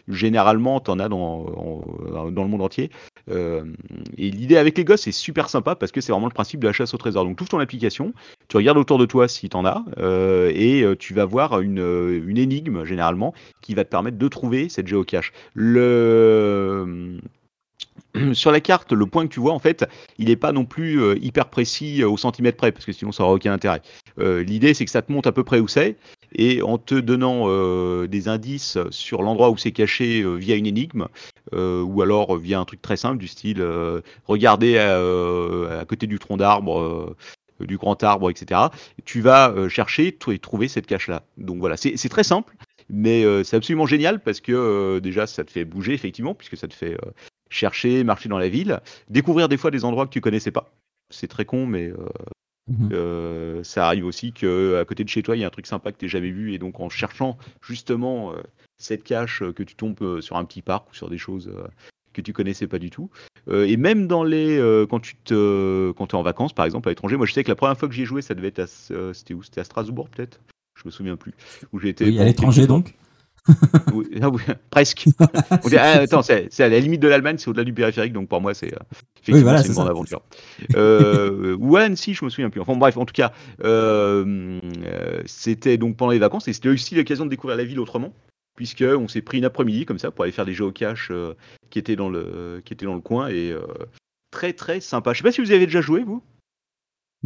généralement, 0.08 0.80
tu 0.80 0.90
en 0.90 0.98
as 0.98 1.08
dans, 1.08 1.46
en- 2.16 2.30
dans 2.30 2.42
le 2.42 2.48
monde 2.48 2.62
entier. 2.62 2.90
Et 3.28 4.30
l'idée 4.30 4.56
avec 4.56 4.78
les 4.78 4.84
gosses, 4.84 5.02
c'est 5.02 5.12
super 5.12 5.48
sympa 5.48 5.74
parce 5.74 5.90
que 5.92 6.00
c'est 6.00 6.12
vraiment 6.12 6.26
le 6.28 6.32
principe 6.32 6.60
de 6.60 6.66
la 6.66 6.72
chasse 6.72 6.94
au 6.94 6.96
trésor. 6.96 7.24
Donc, 7.24 7.36
tu 7.36 7.42
ouvres 7.42 7.50
ton 7.50 7.58
application, 7.58 8.12
tu 8.48 8.56
regardes 8.56 8.78
autour 8.78 8.98
de 8.98 9.06
toi 9.06 9.26
si 9.28 9.48
tu 9.48 9.56
en 9.56 9.64
as, 9.64 9.84
et 10.50 10.84
tu 10.98 11.14
vas 11.14 11.24
voir 11.24 11.60
une, 11.60 11.78
une 12.26 12.38
énigme 12.38 12.84
généralement 12.84 13.32
qui 13.62 13.74
va 13.74 13.84
te 13.84 13.90
permettre 13.90 14.18
de 14.18 14.28
trouver 14.28 14.68
cette 14.68 14.86
géocache. 14.86 15.32
Le 15.54 16.75
sur 18.36 18.52
la 18.52 18.60
carte, 18.60 18.92
le 18.92 19.06
point 19.06 19.26
que 19.26 19.32
tu 19.32 19.40
vois, 19.40 19.52
en 19.52 19.58
fait, 19.58 19.84
il 20.18 20.28
n'est 20.28 20.36
pas 20.36 20.52
non 20.52 20.64
plus 20.64 21.02
euh, 21.02 21.16
hyper 21.20 21.48
précis 21.48 22.02
euh, 22.02 22.08
au 22.08 22.16
centimètre 22.16 22.56
près, 22.56 22.72
parce 22.72 22.84
que 22.84 22.92
sinon 22.92 23.12
ça 23.12 23.22
n'aura 23.22 23.34
aucun 23.34 23.52
intérêt. 23.52 23.82
Euh, 24.18 24.42
L'idée, 24.42 24.74
c'est 24.74 24.84
que 24.84 24.90
ça 24.90 25.02
te 25.02 25.10
montre 25.10 25.28
à 25.28 25.32
peu 25.32 25.44
près 25.44 25.60
où 25.60 25.68
c'est, 25.68 25.96
et 26.34 26.62
en 26.62 26.78
te 26.78 26.94
donnant 26.94 27.46
des 28.06 28.28
indices 28.28 28.78
sur 28.90 29.22
l'endroit 29.22 29.50
où 29.50 29.56
c'est 29.56 29.72
caché 29.72 30.22
via 30.36 30.56
une 30.56 30.66
énigme, 30.66 31.06
ou 31.52 32.02
alors 32.02 32.36
via 32.36 32.58
un 32.58 32.64
truc 32.64 32.82
très 32.82 32.96
simple 32.96 33.18
du 33.18 33.28
style 33.28 33.64
regarder 34.26 34.76
à, 34.76 34.98
à 35.80 35.84
côté 35.86 36.06
du 36.06 36.18
tronc 36.18 36.36
d'arbre. 36.36 37.14
du 37.60 37.78
grand 37.78 38.02
arbre, 38.02 38.28
etc. 38.28 38.60
Tu 39.04 39.20
vas 39.20 39.54
chercher 39.68 40.16
et 40.28 40.38
trouver 40.38 40.68
cette 40.68 40.86
cache-là. 40.86 41.22
Donc 41.38 41.58
voilà, 41.58 41.76
c'est 41.76 42.08
très 42.08 42.24
simple, 42.24 42.54
mais 42.90 43.24
c'est 43.44 43.56
absolument 43.56 43.86
génial 43.86 44.20
parce 44.20 44.40
que 44.40 44.98
déjà 44.98 45.26
ça 45.26 45.44
te 45.44 45.50
fait 45.50 45.64
bouger 45.64 45.94
effectivement, 45.94 46.34
puisque 46.34 46.56
ça 46.56 46.68
te 46.68 46.74
fait 46.74 46.98
chercher, 47.50 48.04
marcher 48.04 48.28
dans 48.28 48.38
la 48.38 48.48
ville, 48.48 48.80
découvrir 49.08 49.48
des 49.48 49.56
fois 49.56 49.70
des 49.70 49.84
endroits 49.84 50.06
que 50.06 50.12
tu 50.12 50.20
connaissais 50.20 50.50
pas. 50.50 50.70
C'est 51.10 51.28
très 51.28 51.44
con, 51.44 51.66
mais 51.66 51.88
euh, 51.88 51.96
Mhm. 52.68 52.88
euh, 52.92 53.62
ça 53.62 53.86
arrive 53.86 54.04
aussi 54.04 54.32
que 54.32 54.78
à 54.80 54.84
côté 54.84 55.04
de 55.04 55.08
chez 55.08 55.22
toi, 55.22 55.36
il 55.36 55.40
y 55.40 55.44
a 55.44 55.46
un 55.46 55.50
truc 55.50 55.66
sympa 55.66 55.92
que 55.92 55.98
tu 55.98 56.08
jamais 56.08 56.30
vu, 56.30 56.52
et 56.52 56.58
donc 56.58 56.80
en 56.80 56.88
cherchant 56.88 57.38
justement 57.62 58.32
euh, 58.32 58.42
cette 58.76 59.04
cache, 59.04 59.42
euh, 59.42 59.52
que 59.52 59.62
tu 59.62 59.76
tombes 59.76 60.20
sur 60.20 60.36
un 60.36 60.44
petit 60.44 60.62
parc 60.62 60.90
ou 60.90 60.94
sur 60.94 61.08
des 61.08 61.18
choses 61.18 61.48
que 62.12 62.20
tu 62.20 62.32
connaissais 62.32 62.66
pas 62.66 62.80
du 62.80 62.90
tout. 62.90 63.08
Et 63.52 63.76
même 63.76 64.08
dans 64.08 64.24
les 64.24 64.58
quand 64.90 64.98
tu 64.98 65.14
te 65.14 65.92
quand 65.92 66.12
es 66.12 66.16
en 66.16 66.22
vacances, 66.22 66.52
par 66.52 66.64
exemple 66.64 66.88
à 66.88 66.90
l'étranger, 66.90 67.16
moi 67.16 67.26
je 67.26 67.32
sais 67.32 67.44
que 67.44 67.48
la 67.48 67.54
première 67.54 67.78
fois 67.78 67.88
que 67.88 67.94
j'y 67.94 68.02
ai 68.02 68.06
joué, 68.06 68.20
ça 68.20 68.34
devait 68.34 68.48
être 68.48 68.58
à, 68.58 68.66
c'était 69.14 69.34
où? 69.34 69.44
C'était 69.44 69.60
à 69.60 69.64
Strasbourg 69.64 70.08
peut-être? 70.08 70.40
Je 70.74 70.82
me 70.86 70.90
souviens 70.90 71.16
plus. 71.16 71.34
Où 71.72 71.78
Oui, 71.78 72.18
à 72.18 72.24
l'étranger 72.24 72.66
donc? 72.66 72.94
Oui, 73.94 74.06
oui, 74.12 74.42
presque. 74.70 75.06
On 75.64 75.68
dit, 75.68 75.76
ah, 75.76 76.00
attends, 76.00 76.22
c'est 76.22 76.60
à 76.60 76.68
la 76.68 76.80
limite 76.80 77.00
de 77.00 77.08
l'Allemagne, 77.08 77.36
c'est 77.38 77.48
au-delà 77.48 77.64
du 77.64 77.72
périphérique, 77.72 78.12
donc 78.12 78.28
pour 78.28 78.40
moi, 78.40 78.52
c'est 78.54 78.74
euh, 78.74 78.78
effectivement, 79.22 79.42
voilà, 79.42 79.66
une 79.66 79.72
grande 79.72 79.88
aventure. 79.88 80.22
Euh, 80.74 81.56
ou 81.58 81.76
à 81.76 81.82
Annecy, 81.82 82.14
je 82.14 82.24
me 82.24 82.30
souviens 82.30 82.50
plus. 82.50 82.60
Enfin 82.60 82.76
bref, 82.76 82.96
en 82.96 83.04
tout 83.06 83.14
cas, 83.14 83.32
euh, 83.64 84.60
euh, 84.84 85.22
c'était 85.26 85.76
donc 85.78 85.96
pendant 85.96 86.12
les 86.12 86.18
vacances 86.18 86.48
et 86.48 86.52
c'était 86.52 86.68
aussi 86.68 86.94
l'occasion 86.94 87.24
de 87.24 87.30
découvrir 87.30 87.56
la 87.56 87.64
ville 87.64 87.80
autrement. 87.80 88.12
puisque 88.56 88.82
on 88.82 89.06
s'est 89.08 89.22
pris 89.22 89.38
une 89.38 89.44
après-midi 89.44 89.84
comme 89.86 89.98
ça 89.98 90.10
pour 90.10 90.24
aller 90.24 90.32
faire 90.32 90.46
des 90.46 90.54
géocaches 90.54 91.08
euh, 91.10 91.34
qui 91.70 91.78
étaient 91.78 91.96
dans 91.96 92.08
le 92.08 92.62
qui 92.64 92.72
étaient 92.72 92.86
dans 92.86 92.94
le 92.94 93.00
coin 93.00 93.28
et 93.28 93.52
euh, 93.52 93.60
très 94.30 94.52
très 94.52 94.80
sympa. 94.80 95.12
Je 95.12 95.18
sais 95.18 95.22
pas 95.24 95.32
si 95.32 95.40
vous 95.42 95.52
avez 95.52 95.66
déjà 95.66 95.80
joué 95.80 96.02
vous? 96.02 96.22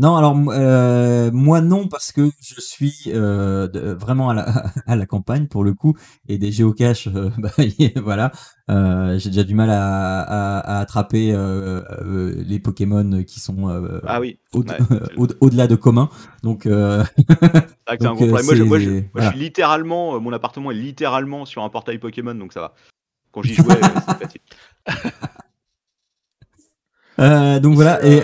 Non, 0.00 0.16
alors 0.16 0.34
euh, 0.48 1.30
moi 1.30 1.60
non 1.60 1.86
parce 1.86 2.10
que 2.10 2.30
je 2.40 2.58
suis 2.58 2.94
euh, 3.08 3.68
de- 3.68 3.92
vraiment 3.92 4.30
à 4.30 4.34
la, 4.34 4.44
à 4.86 4.96
la 4.96 5.04
campagne 5.04 5.46
pour 5.46 5.62
le 5.62 5.74
coup 5.74 5.94
et 6.26 6.38
des 6.38 6.50
géocaches, 6.50 7.08
euh, 7.08 7.28
bah, 7.38 7.50
voilà, 7.96 8.32
j'ai 9.18 9.28
déjà 9.28 9.44
du 9.44 9.54
mal 9.54 9.68
à, 9.68 10.20
à, 10.22 10.58
à 10.60 10.78
attraper 10.80 11.36
les 12.46 12.58
Pokémon 12.60 13.22
qui 13.24 13.40
sont 13.40 13.68
Ah 14.06 14.20
oui. 14.20 14.38
au- 14.54 14.62
ouais. 14.62 14.78
au- 15.18 15.26
au-delà 15.42 15.66
de 15.66 15.76
commun. 15.76 16.08
Donc 16.42 16.64
un 16.66 17.04
gros. 18.14 18.26
Moi, 18.26 18.42
je, 18.54 18.62
moi, 18.62 18.78
je- 18.78 18.84
c'est- 18.84 18.90
moi, 18.90 19.00
je 19.02 19.02
voilà. 19.12 19.30
suis 19.32 19.38
littéralement, 19.40 20.18
mon 20.18 20.32
appartement 20.32 20.70
est 20.70 20.74
littéralement 20.76 21.44
sur 21.44 21.62
un 21.62 21.68
portail 21.68 21.98
Pokémon, 21.98 22.34
donc 22.34 22.54
ça 22.54 22.60
va. 22.60 22.74
Quand 23.32 23.42
j'y 23.42 23.52
jouais, 23.54 23.74
c'est 23.74 24.18
facile. 24.18 24.40
donc 27.62 27.74
voilà 27.74 28.02
et 28.04 28.22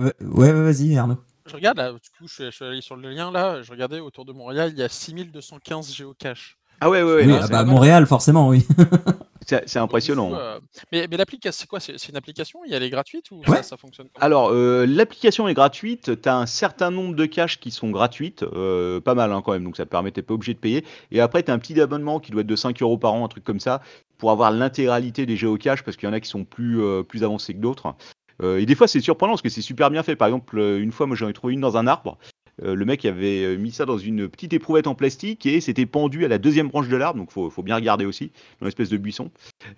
ouais, 0.00 0.12
ouais, 0.20 0.52
vas-y 0.52 0.96
Arnaud. 0.96 1.18
Je 1.46 1.54
regarde 1.56 1.78
là, 1.78 1.92
du 1.92 1.98
coup, 1.98 2.26
je 2.28 2.32
suis, 2.34 2.44
je 2.44 2.50
suis 2.50 2.64
allé 2.64 2.80
sur 2.80 2.96
le 2.96 3.10
lien 3.10 3.30
là, 3.30 3.62
je 3.62 3.70
regardais 3.70 4.00
autour 4.00 4.24
de 4.24 4.32
Montréal, 4.32 4.70
il 4.72 4.78
y 4.78 4.82
a 4.82 4.88
6215 4.88 5.92
géocaches. 5.94 6.56
Ah 6.82 6.88
ouais, 6.88 7.02
ouais, 7.02 7.12
ouais, 7.14 7.22
oui, 7.22 7.26
non, 7.26 7.38
ah 7.42 7.46
c'est- 7.46 7.52
bah. 7.52 7.64
Montréal 7.64 8.06
forcément 8.06 8.48
oui. 8.48 8.66
c'est 9.46 9.76
impressionnant. 9.78 10.28
coup, 10.30 10.34
hein. 10.36 10.38
euh, 10.38 10.60
mais 10.92 11.06
mais 11.10 11.16
l'application, 11.16 11.58
c'est 11.60 11.66
quoi? 11.68 11.80
C'est 11.80 12.08
une 12.08 12.16
application? 12.16 12.60
Et 12.66 12.72
elle 12.72 12.82
est 12.82 12.88
gratuite 12.90 13.30
ou 13.32 13.40
Ouais. 13.48 13.56
ça, 13.56 13.62
ça 13.64 13.76
fonctionne 13.76 14.06
Alors, 14.20 14.50
euh, 14.52 14.86
l'application 14.86 15.48
est 15.48 15.54
gratuite. 15.54 16.20
Tu 16.22 16.28
as 16.28 16.36
un 16.36 16.46
certain 16.46 16.90
nombre 16.90 17.14
de 17.16 17.26
caches 17.26 17.58
qui 17.58 17.70
sont 17.70 17.90
gratuites. 17.90 18.44
euh, 18.44 19.00
pas 19.00 19.14
mal 19.14 19.32
hein, 19.32 19.42
quand 19.44 19.52
même, 19.52 19.64
donc 19.64 19.76
ça 19.76 19.84
te 19.84 19.90
permet, 19.90 20.10
t'es 20.12 20.22
pas 20.22 20.34
obligé 20.34 20.54
de 20.54 20.58
payer. 20.58 20.84
Et 21.10 21.20
après, 21.20 21.42
tu 21.42 21.50
as 21.50 21.54
un 21.54 21.58
petit 21.58 21.78
abonnement 21.80 22.20
qui 22.20 22.30
doit 22.30 22.42
être 22.42 22.46
de 22.46 22.56
5 22.56 22.80
euros 22.80 22.96
par 22.98 23.12
an, 23.12 23.24
un 23.24 23.28
truc 23.28 23.44
comme 23.44 23.60
ça, 23.60 23.82
pour 24.18 24.30
avoir 24.30 24.50
l'intégralité 24.50 25.26
des 25.26 25.36
géocaches, 25.36 25.82
parce 25.82 25.96
qu'il 25.96 26.08
y 26.08 26.10
en 26.10 26.14
a 26.14 26.20
qui 26.20 26.28
sont 26.30 26.44
plus, 26.44 26.80
euh, 26.82 27.02
plus 27.02 27.24
avancés 27.24 27.52
que 27.54 27.58
d'autres. 27.60 27.94
Euh, 28.42 28.58
et 28.58 28.66
des 28.66 28.74
fois, 28.74 28.88
c'est 28.88 29.00
surprenant 29.00 29.32
parce 29.32 29.42
que 29.42 29.48
c'est 29.48 29.62
super 29.62 29.90
bien 29.90 30.02
fait. 30.02 30.16
Par 30.16 30.28
exemple, 30.28 30.58
euh, 30.58 30.80
une 30.80 30.92
fois, 30.92 31.06
moi, 31.06 31.16
j'en 31.16 31.28
ai 31.28 31.32
trouvé 31.32 31.54
une 31.54 31.60
dans 31.60 31.76
un 31.76 31.86
arbre. 31.86 32.18
Euh, 32.62 32.74
le 32.74 32.84
mec 32.84 33.06
avait 33.06 33.56
mis 33.56 33.70
ça 33.70 33.86
dans 33.86 33.96
une 33.96 34.28
petite 34.28 34.52
éprouvette 34.52 34.86
en 34.86 34.94
plastique 34.94 35.46
et 35.46 35.62
c'était 35.62 35.86
pendu 35.86 36.26
à 36.26 36.28
la 36.28 36.36
deuxième 36.36 36.68
branche 36.68 36.88
de 36.88 36.96
l'arbre, 36.96 37.18
donc 37.18 37.30
faut, 37.30 37.48
faut 37.48 37.62
bien 37.62 37.76
regarder 37.76 38.04
aussi, 38.04 38.32
dans 38.60 38.66
une 38.66 38.68
espèce 38.68 38.90
de 38.90 38.98
buisson. 38.98 39.30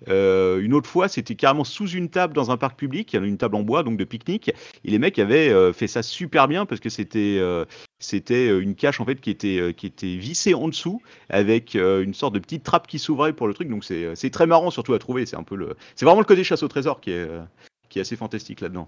Une 0.07 0.73
autre 0.73 0.89
fois, 0.89 1.07
c'était 1.07 1.35
carrément 1.35 1.63
sous 1.63 1.87
une 1.87 2.09
table 2.09 2.33
dans 2.33 2.51
un 2.51 2.57
parc 2.57 2.77
public, 2.77 3.13
il 3.13 3.15
y 3.15 3.19
avait 3.19 3.29
une 3.29 3.37
table 3.37 3.55
en 3.55 3.63
bois, 3.63 3.83
donc 3.83 3.95
de 3.95 4.03
pique-nique, 4.03 4.49
et 4.83 4.91
les 4.91 4.99
mecs 4.99 5.17
avaient 5.17 5.71
fait 5.71 5.87
ça 5.87 6.03
super 6.03 6.49
bien 6.49 6.65
parce 6.65 6.81
que 6.81 6.89
c'était 6.89 7.39
c'était 7.99 8.49
une 8.59 8.75
cache 8.75 8.99
en 8.99 9.05
fait 9.05 9.21
qui 9.21 9.29
était 9.29 9.73
qui 9.77 9.85
était 9.85 10.17
vissée 10.17 10.53
en 10.53 10.67
dessous 10.67 11.01
avec 11.29 11.75
une 11.75 12.13
sorte 12.13 12.33
de 12.33 12.39
petite 12.39 12.63
trappe 12.63 12.87
qui 12.87 12.99
s'ouvrait 12.99 13.31
pour 13.31 13.47
le 13.47 13.53
truc. 13.53 13.69
Donc 13.69 13.85
c'est 13.85 14.29
très 14.29 14.45
marrant 14.45 14.71
surtout 14.71 14.93
à 14.93 14.99
trouver. 14.99 15.25
C'est 15.25 15.37
un 15.37 15.43
peu 15.43 15.55
le 15.55 15.77
c'est 15.95 16.03
vraiment 16.03 16.19
le 16.19 16.25
côté 16.25 16.43
chasse 16.43 16.63
au 16.63 16.67
trésor 16.67 16.99
qui 16.99 17.11
est 17.11 17.27
qui 17.93 17.99
est 17.99 18.01
assez 18.01 18.15
fantastique 18.15 18.59
là-dedans. 18.59 18.87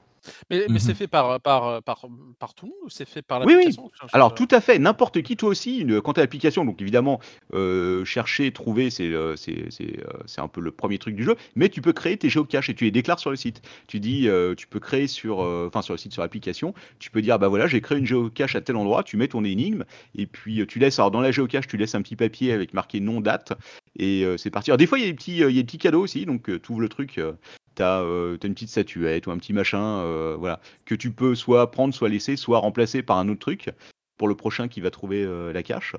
Mais, 0.50 0.66
mais 0.68 0.80
c'est 0.80 0.90
Mhm. 0.94 0.96
fait 0.96 1.08
par, 1.08 1.40
par, 1.40 1.84
par, 1.84 2.08
par 2.40 2.56
tout 2.56 2.66
le 2.66 2.72
monde 2.72 2.80
ou 2.86 2.90
c'est 2.90 3.08
fait 3.08 3.22
par 3.22 3.40
Oui, 3.46 3.54
oui. 3.54 3.54
l'application? 3.66 3.92
Je- 4.02 4.08
je- 4.08 4.16
Alors 4.16 4.34
tout 4.34 4.48
à 4.50 4.60
fait, 4.60 4.80
n'importe 4.80 5.22
qui, 5.22 5.38
toi 5.38 5.50
aussi, 5.50 5.78
une, 5.82 6.02
quand 6.02 6.14
tu 6.14 6.20
as 6.20 6.24
l'application, 6.24 6.66
donc 6.66 6.82
évidemment, 6.82 7.20
euh, 7.54 8.04
chercher, 8.06 8.52
trouver, 8.52 8.90
c'est 8.90 9.04
euh, 9.14 9.36
c'est 9.36 9.66
c'est, 9.70 10.00
euh, 10.00 10.14
c'est 10.26 10.42
un 10.42 10.48
peu 10.48 10.60
le 10.62 10.72
premier 10.72 10.98
truc 10.98 11.16
du 11.16 11.24
jeu, 11.24 11.36
mais 11.56 11.70
tu 11.70 11.82
peux 11.82 11.94
créer 11.94 12.18
tes 12.18 12.30
géocaches 12.30 12.70
et 12.72 12.74
tu 12.74 12.86
les 12.86 12.92
déclares 12.92 13.20
sur 13.20 13.30
le 13.30 13.36
site. 13.36 13.62
Tu 13.88 14.00
dis, 14.00 14.28
euh, 14.28 14.56
tu 14.56 14.66
peux 14.66 14.80
créer 14.80 15.06
sur, 15.06 15.44
euh, 15.44 15.68
enfin 15.68 15.84
sur 15.84 15.94
le 15.94 16.00
site, 16.00 16.14
sur 16.14 16.24
l'application, 16.24 16.74
tu 16.98 17.12
peux 17.12 17.22
dire, 17.22 17.38
bah 17.38 17.48
voilà, 17.48 17.68
j'ai 17.68 17.80
créé 17.82 18.00
une 18.00 18.08
géocache 18.08 18.56
à 18.56 18.62
tel 18.62 18.76
endroit, 18.78 19.04
tu 19.04 19.18
mets 19.18 19.28
ton 19.28 19.44
énigme, 19.44 19.84
et 20.16 20.26
puis 20.26 20.66
tu 20.66 20.80
laisses, 20.80 20.98
alors 20.98 21.12
dans 21.12 21.22
la 21.22 21.32
géocache, 21.32 21.68
tu 21.68 21.78
laisses 21.78 21.94
un 21.94 22.02
petit 22.02 22.16
papier 22.16 22.52
avec 22.52 22.74
marqué 22.74 23.00
nom, 23.00 23.22
date, 23.22 23.54
et 23.98 24.24
euh, 24.24 24.38
c'est 24.38 24.52
parti. 24.52 24.72
Alors 24.72 24.78
des 24.78 24.88
fois, 24.88 25.00
il 25.00 25.06
y 25.06 25.06
a 25.06 25.12
des 25.12 25.16
petits, 25.16 25.44
euh, 25.44 25.50
il 25.50 25.56
y 25.56 25.60
a 25.60 25.62
des 25.62 25.66
petits 25.66 25.78
cadeaux 25.78 26.02
aussi, 26.02 26.26
donc 26.26 26.50
tu 26.62 26.72
ouvres 26.72 26.82
le 26.82 26.90
truc, 26.90 27.18
euh, 27.18 27.34
t'as 27.76 28.02
euh, 28.02 28.38
t'as 28.38 28.48
une 28.48 28.54
petite 28.54 28.70
statuette 28.70 29.28
ou 29.28 29.32
un 29.32 29.38
petit 29.38 29.54
machin, 29.54 30.00
euh, 30.00 30.36
voilà, 30.38 30.60
que 30.86 30.96
tu 30.96 31.12
peux 31.12 31.36
soit 31.36 31.72
prendre, 31.72 31.94
soit 31.94 32.10
laisser, 32.10 32.36
soit 32.36 32.60
remplacer 32.60 33.04
par 33.04 33.18
un 33.18 33.30
autre 33.30 33.40
truc 33.40 33.70
pour 34.18 34.28
le 34.28 34.36
prochain 34.36 34.68
qui 34.68 34.82
va 34.82 34.92
trouver 34.92 35.24
euh, 35.24 35.52
la 35.54 35.64
cache. 35.64 35.96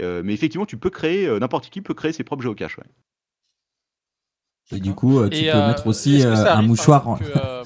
Euh, 0.00 0.22
mais 0.24 0.34
effectivement, 0.34 0.66
tu 0.66 0.76
peux 0.76 0.90
créer, 0.90 1.26
euh, 1.26 1.38
n'importe 1.38 1.70
qui 1.70 1.80
peut 1.80 1.94
créer 1.94 2.12
ses 2.12 2.22
propres 2.24 2.42
géocaches. 2.42 2.78
ouais. 2.78 2.84
Et 4.72 4.80
du 4.80 4.94
coup 4.94 5.20
euh, 5.20 5.28
tu 5.28 5.38
Et, 5.38 5.50
peux 5.50 5.56
euh, 5.56 5.68
mettre 5.68 5.86
aussi 5.86 6.22
euh, 6.22 6.34
un 6.34 6.62
mouchoir. 6.62 7.18
Que, 7.18 7.24
euh, 7.24 7.64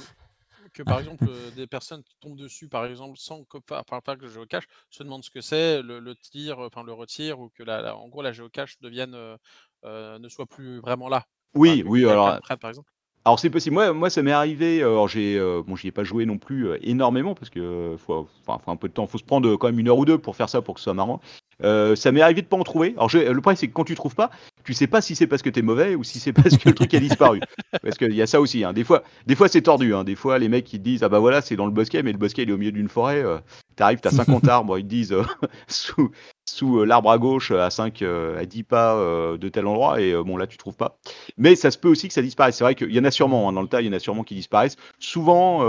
que, 0.80 0.86
par 0.86 0.98
exemple 1.00 1.26
euh, 1.28 1.50
des 1.50 1.66
personnes 1.66 2.02
tombent 2.20 2.36
dessus, 2.38 2.68
par 2.68 2.86
exemple, 2.86 3.18
sans 3.18 3.44
que 3.44 3.58
par, 3.58 3.84
par, 3.84 4.02
par 4.02 4.16
que 4.18 4.22
le 4.24 4.30
géocache 4.30 4.64
se 4.90 5.02
demandent 5.02 5.24
ce 5.24 5.30
que 5.30 5.40
c'est, 5.40 5.82
le, 5.82 5.98
le 6.00 6.14
tir, 6.16 6.58
enfin 6.60 6.82
le 6.84 6.92
retire, 6.92 7.40
ou 7.40 7.50
que 7.50 7.62
la, 7.62 7.80
la- 7.82 7.96
en 7.96 8.08
gros 8.08 8.22
la 8.22 8.32
géocache 8.32 8.78
devienne 8.80 9.14
euh, 9.14 9.36
euh, 9.84 10.18
ne 10.18 10.28
soit 10.28 10.46
plus 10.46 10.80
vraiment 10.80 11.08
là. 11.08 11.26
Oui, 11.54 11.82
Enfin, 11.82 11.86
oui, 11.86 12.04
alors 12.06 12.38
par 12.60 12.70
exemple. 12.70 12.90
Alors 13.24 13.38
c'est 13.40 13.50
possible. 13.50 13.74
Moi, 13.74 13.92
moi 13.92 14.10
ça 14.10 14.22
m'est 14.22 14.32
arrivé. 14.32 14.82
euh, 14.82 14.88
Alors 14.90 15.08
j'ai, 15.08 15.38
euh, 15.38 15.62
bon, 15.66 15.76
j'y 15.76 15.88
ai 15.88 15.92
pas 15.92 16.04
joué 16.04 16.26
non 16.26 16.38
plus 16.38 16.68
euh, 16.68 16.78
énormément 16.82 17.34
parce 17.34 17.50
que 17.50 17.60
euh, 17.60 17.98
faut, 17.98 18.28
faut 18.44 18.70
un 18.70 18.76
peu 18.76 18.88
de 18.88 18.94
temps. 18.94 19.06
Faut 19.06 19.18
se 19.18 19.24
prendre 19.24 19.48
euh, 19.48 19.56
quand 19.58 19.68
même 19.68 19.78
une 19.78 19.88
heure 19.88 19.98
ou 19.98 20.04
deux 20.06 20.18
pour 20.18 20.36
faire 20.36 20.48
ça 20.48 20.62
pour 20.62 20.74
que 20.74 20.80
ce 20.80 20.84
soit 20.84 20.94
marrant. 20.94 21.20
Euh, 21.62 21.94
ça 21.96 22.12
m'est 22.12 22.20
arrivé 22.22 22.42
de 22.42 22.46
pas 22.46 22.56
en 22.56 22.62
trouver. 22.64 22.94
Alors 22.96 23.08
je- 23.08 23.18
le 23.18 23.40
problème 23.40 23.56
c'est 23.56 23.68
que 23.68 23.72
quand 23.72 23.84
tu 23.84 23.94
trouves 23.94 24.14
pas, 24.14 24.30
tu 24.64 24.72
sais 24.74 24.86
pas 24.86 25.00
si 25.00 25.14
c'est 25.14 25.26
parce 25.26 25.42
que 25.42 25.50
t'es 25.50 25.62
mauvais 25.62 25.94
ou 25.94 26.04
si 26.04 26.18
c'est 26.18 26.32
parce 26.32 26.56
que 26.56 26.68
le 26.68 26.74
truc 26.74 26.92
a 26.94 27.00
disparu. 27.00 27.40
Parce 27.82 27.96
qu'il 27.96 28.12
y 28.14 28.20
a 28.22 28.26
ça 28.26 28.40
aussi. 28.40 28.62
Hein. 28.64 28.72
Des 28.72 28.84
fois, 28.84 29.02
des 29.26 29.34
fois 29.34 29.48
c'est 29.48 29.62
tordu. 29.62 29.94
Hein. 29.94 30.04
Des 30.04 30.14
fois 30.16 30.38
les 30.38 30.48
mecs 30.48 30.70
ils 30.72 30.78
te 30.78 30.84
disent 30.84 31.02
ah 31.02 31.08
bah 31.08 31.18
voilà 31.18 31.40
c'est 31.40 31.56
dans 31.56 31.66
le 31.66 31.72
bosquet, 31.72 32.02
mais 32.02 32.12
le 32.12 32.18
bosquet 32.18 32.42
il 32.42 32.50
est 32.50 32.52
au 32.52 32.58
milieu 32.58 32.72
d'une 32.72 32.88
forêt. 32.88 33.22
Euh, 33.24 33.38
T'arrives, 33.76 34.00
t'as 34.00 34.10
50 34.10 34.46
arbres, 34.48 34.76
ils 34.78 34.84
te 34.84 34.88
disent 34.88 35.12
euh, 35.12 35.22
sous 35.68 36.10
sous 36.46 36.80
euh, 36.80 36.84
l'arbre 36.84 37.10
à 37.10 37.18
gauche 37.18 37.50
à 37.52 37.70
5 37.70 38.02
euh, 38.02 38.38
à 38.38 38.44
10 38.44 38.64
pas 38.64 38.96
de 39.38 39.48
tel 39.48 39.66
endroit 39.66 40.00
et 40.00 40.14
bon 40.14 40.36
là 40.36 40.46
tu 40.46 40.58
trouves 40.58 40.76
pas. 40.76 40.98
Mais 41.38 41.54
ça 41.56 41.70
se 41.70 41.78
peut 41.78 41.88
aussi 41.88 42.08
que 42.08 42.14
ça 42.14 42.20
disparaisse. 42.22 42.56
C'est 42.56 42.64
vrai 42.64 42.74
qu'il 42.74 42.92
y 42.92 42.98
en 43.00 43.04
a 43.04 43.10
sûrement 43.10 43.48
hein, 43.48 43.52
dans 43.52 43.62
le 43.62 43.68
tas, 43.68 43.80
il 43.80 43.86
y 43.86 43.90
en 43.90 43.92
a 43.94 43.98
sûrement 44.00 44.24
qui 44.24 44.34
disparaissent. 44.34 44.76
Souvent, 44.98 45.62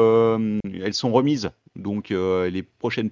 elles 0.83 0.93
sont 0.93 1.12
remises. 1.12 1.51
Donc 1.75 2.10
les 2.10 2.63
prochaines, 2.79 3.10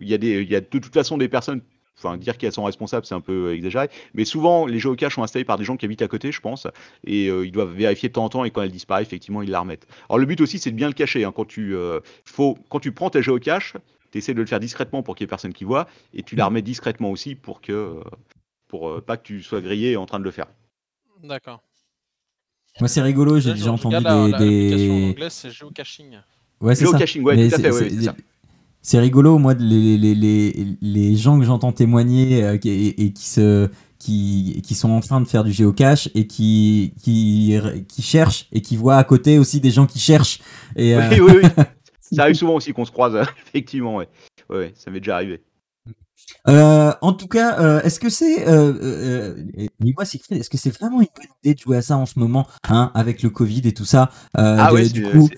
il 0.00 0.08
y 0.08 0.14
a 0.14 0.18
des, 0.18 0.40
il 0.42 0.50
y 0.50 0.56
a 0.56 0.60
de 0.60 0.66
toute 0.66 0.86
façon 0.92 1.18
des 1.18 1.28
personnes. 1.28 1.60
Enfin, 1.98 2.16
dire 2.16 2.36
qu'elles 2.38 2.52
sont 2.52 2.64
responsables, 2.64 3.06
c'est 3.06 3.14
un 3.14 3.20
peu 3.20 3.54
exagéré. 3.54 3.88
Mais 4.14 4.24
souvent, 4.24 4.66
les 4.66 4.78
géocaches 4.78 5.14
sont 5.14 5.22
installés 5.22 5.44
par 5.44 5.58
des 5.58 5.64
gens 5.64 5.76
qui 5.76 5.84
habitent 5.84 6.02
à 6.02 6.08
côté, 6.08 6.32
je 6.32 6.40
pense. 6.40 6.66
Et 7.04 7.28
euh, 7.28 7.46
ils 7.46 7.52
doivent 7.52 7.72
vérifier 7.72 8.08
de 8.08 8.14
temps 8.14 8.24
en 8.24 8.28
temps. 8.28 8.44
Et 8.44 8.50
quand 8.50 8.62
elle 8.62 8.72
disparaît, 8.72 9.02
effectivement, 9.02 9.42
ils 9.42 9.50
la 9.50 9.60
remettent. 9.60 9.86
Alors, 10.08 10.18
le 10.18 10.26
but 10.26 10.40
aussi, 10.40 10.58
c'est 10.58 10.70
de 10.70 10.76
bien 10.76 10.88
le 10.88 10.94
cacher. 10.94 11.24
hein. 11.24 11.32
Quand, 11.34 11.44
tu, 11.44 11.76
euh, 11.76 12.00
faut, 12.24 12.58
quand 12.70 12.80
tu 12.80 12.92
prends 12.92 13.10
ta 13.10 13.20
géocache, 13.20 13.74
tu 14.10 14.18
essaies 14.18 14.34
de 14.34 14.40
le 14.40 14.46
faire 14.46 14.58
discrètement 14.60 15.02
pour 15.02 15.14
qu'il 15.14 15.24
n'y 15.24 15.28
ait 15.28 15.30
personne 15.30 15.52
qui 15.52 15.64
voit. 15.64 15.86
Et 16.12 16.22
tu 16.22 16.34
la 16.34 16.46
remets 16.46 16.62
discrètement 16.62 17.10
aussi 17.10 17.34
pour 17.34 17.60
que, 17.60 17.72
euh, 17.72 18.00
pour 18.68 18.88
euh, 18.88 19.00
pas 19.00 19.16
que 19.16 19.22
tu 19.22 19.42
sois 19.42 19.60
grillé 19.60 19.96
en 19.96 20.06
train 20.06 20.18
de 20.18 20.24
le 20.24 20.30
faire. 20.30 20.46
D'accord. 21.22 21.62
Moi 22.80 22.88
c'est 22.88 23.02
rigolo, 23.02 23.38
j'ai 23.38 23.52
déjà 23.52 23.70
entendu 23.70 23.96
la- 23.96 24.00
des, 24.00 24.30
la- 24.32 24.38
l'application 24.38 24.94
en 24.94 24.98
des... 24.98 25.10
anglais, 25.10 25.30
c'est 25.30 25.50
geocaching. 25.50 26.16
Ouais, 26.60 26.74
c'est 26.74 26.86
ça. 26.86 26.92
Géocaching, 26.92 27.22
ouais, 27.22 27.36
Mais 27.36 27.48
tout 27.50 27.54
à 27.54 27.58
fait, 27.58 27.70
ouais, 27.70 27.90
c'est- 28.82 28.98
rigolo, 28.98 29.38
moi, 29.38 29.54
les, 29.54 29.96
les, 29.96 30.14
les, 30.14 30.66
les 30.80 31.16
gens 31.16 31.38
que 31.38 31.44
j'entends 31.44 31.72
témoigner 31.72 32.42
euh, 32.44 32.58
et, 32.64 33.04
et 33.06 33.12
qui, 33.12 33.24
se, 33.24 33.68
qui, 33.98 34.60
qui 34.64 34.74
sont 34.74 34.90
en 34.90 35.00
train 35.00 35.20
de 35.20 35.26
faire 35.28 35.44
du 35.44 35.52
géocache 35.52 36.08
et 36.14 36.26
qui, 36.26 36.92
qui, 37.02 37.56
qui 37.88 38.02
cherchent 38.02 38.46
et 38.52 38.60
qui 38.60 38.76
voient 38.76 38.96
à 38.96 39.04
côté 39.04 39.38
aussi 39.38 39.60
des 39.60 39.70
gens 39.70 39.86
qui 39.86 39.98
cherchent. 39.98 40.40
Et, 40.76 40.94
euh, 40.96 41.08
Oui, 41.10 41.20
oui, 41.20 41.32
oui. 41.44 41.64
Ça 42.00 42.24
arrive 42.24 42.34
souvent 42.34 42.56
aussi 42.56 42.72
qu'on 42.74 42.84
se 42.84 42.90
croise, 42.90 43.16
effectivement. 43.48 43.96
Ouais, 43.96 44.08
ouais, 44.50 44.72
ça 44.76 44.90
m'est 44.90 45.00
déjà 45.00 45.14
arrivé. 45.16 45.40
Euh, 46.48 46.92
en 47.00 47.12
tout 47.12 47.28
cas, 47.28 47.60
euh, 47.60 47.82
est-ce 47.82 48.00
que 48.00 48.08
c'est, 48.08 48.48
euh, 48.48 49.34
dis-moi 49.80 50.04
Siegfried, 50.04 50.40
est-ce 50.40 50.50
que 50.50 50.58
c'est 50.58 50.76
vraiment 50.76 51.00
une 51.00 51.06
bonne 51.16 51.26
idée 51.44 51.54
de 51.54 51.60
jouer 51.60 51.76
à 51.76 51.82
ça 51.82 51.96
en 51.96 52.06
ce 52.06 52.18
moment, 52.18 52.46
hein, 52.68 52.90
avec 52.94 53.22
le 53.22 53.30
Covid 53.30 53.62
et 53.64 53.72
tout 53.72 53.84
ça 53.84 54.10
Ah 54.34 54.68
de- 54.70 54.74
ouais, 54.74 54.88
du 54.88 55.02
coup, 55.04 55.28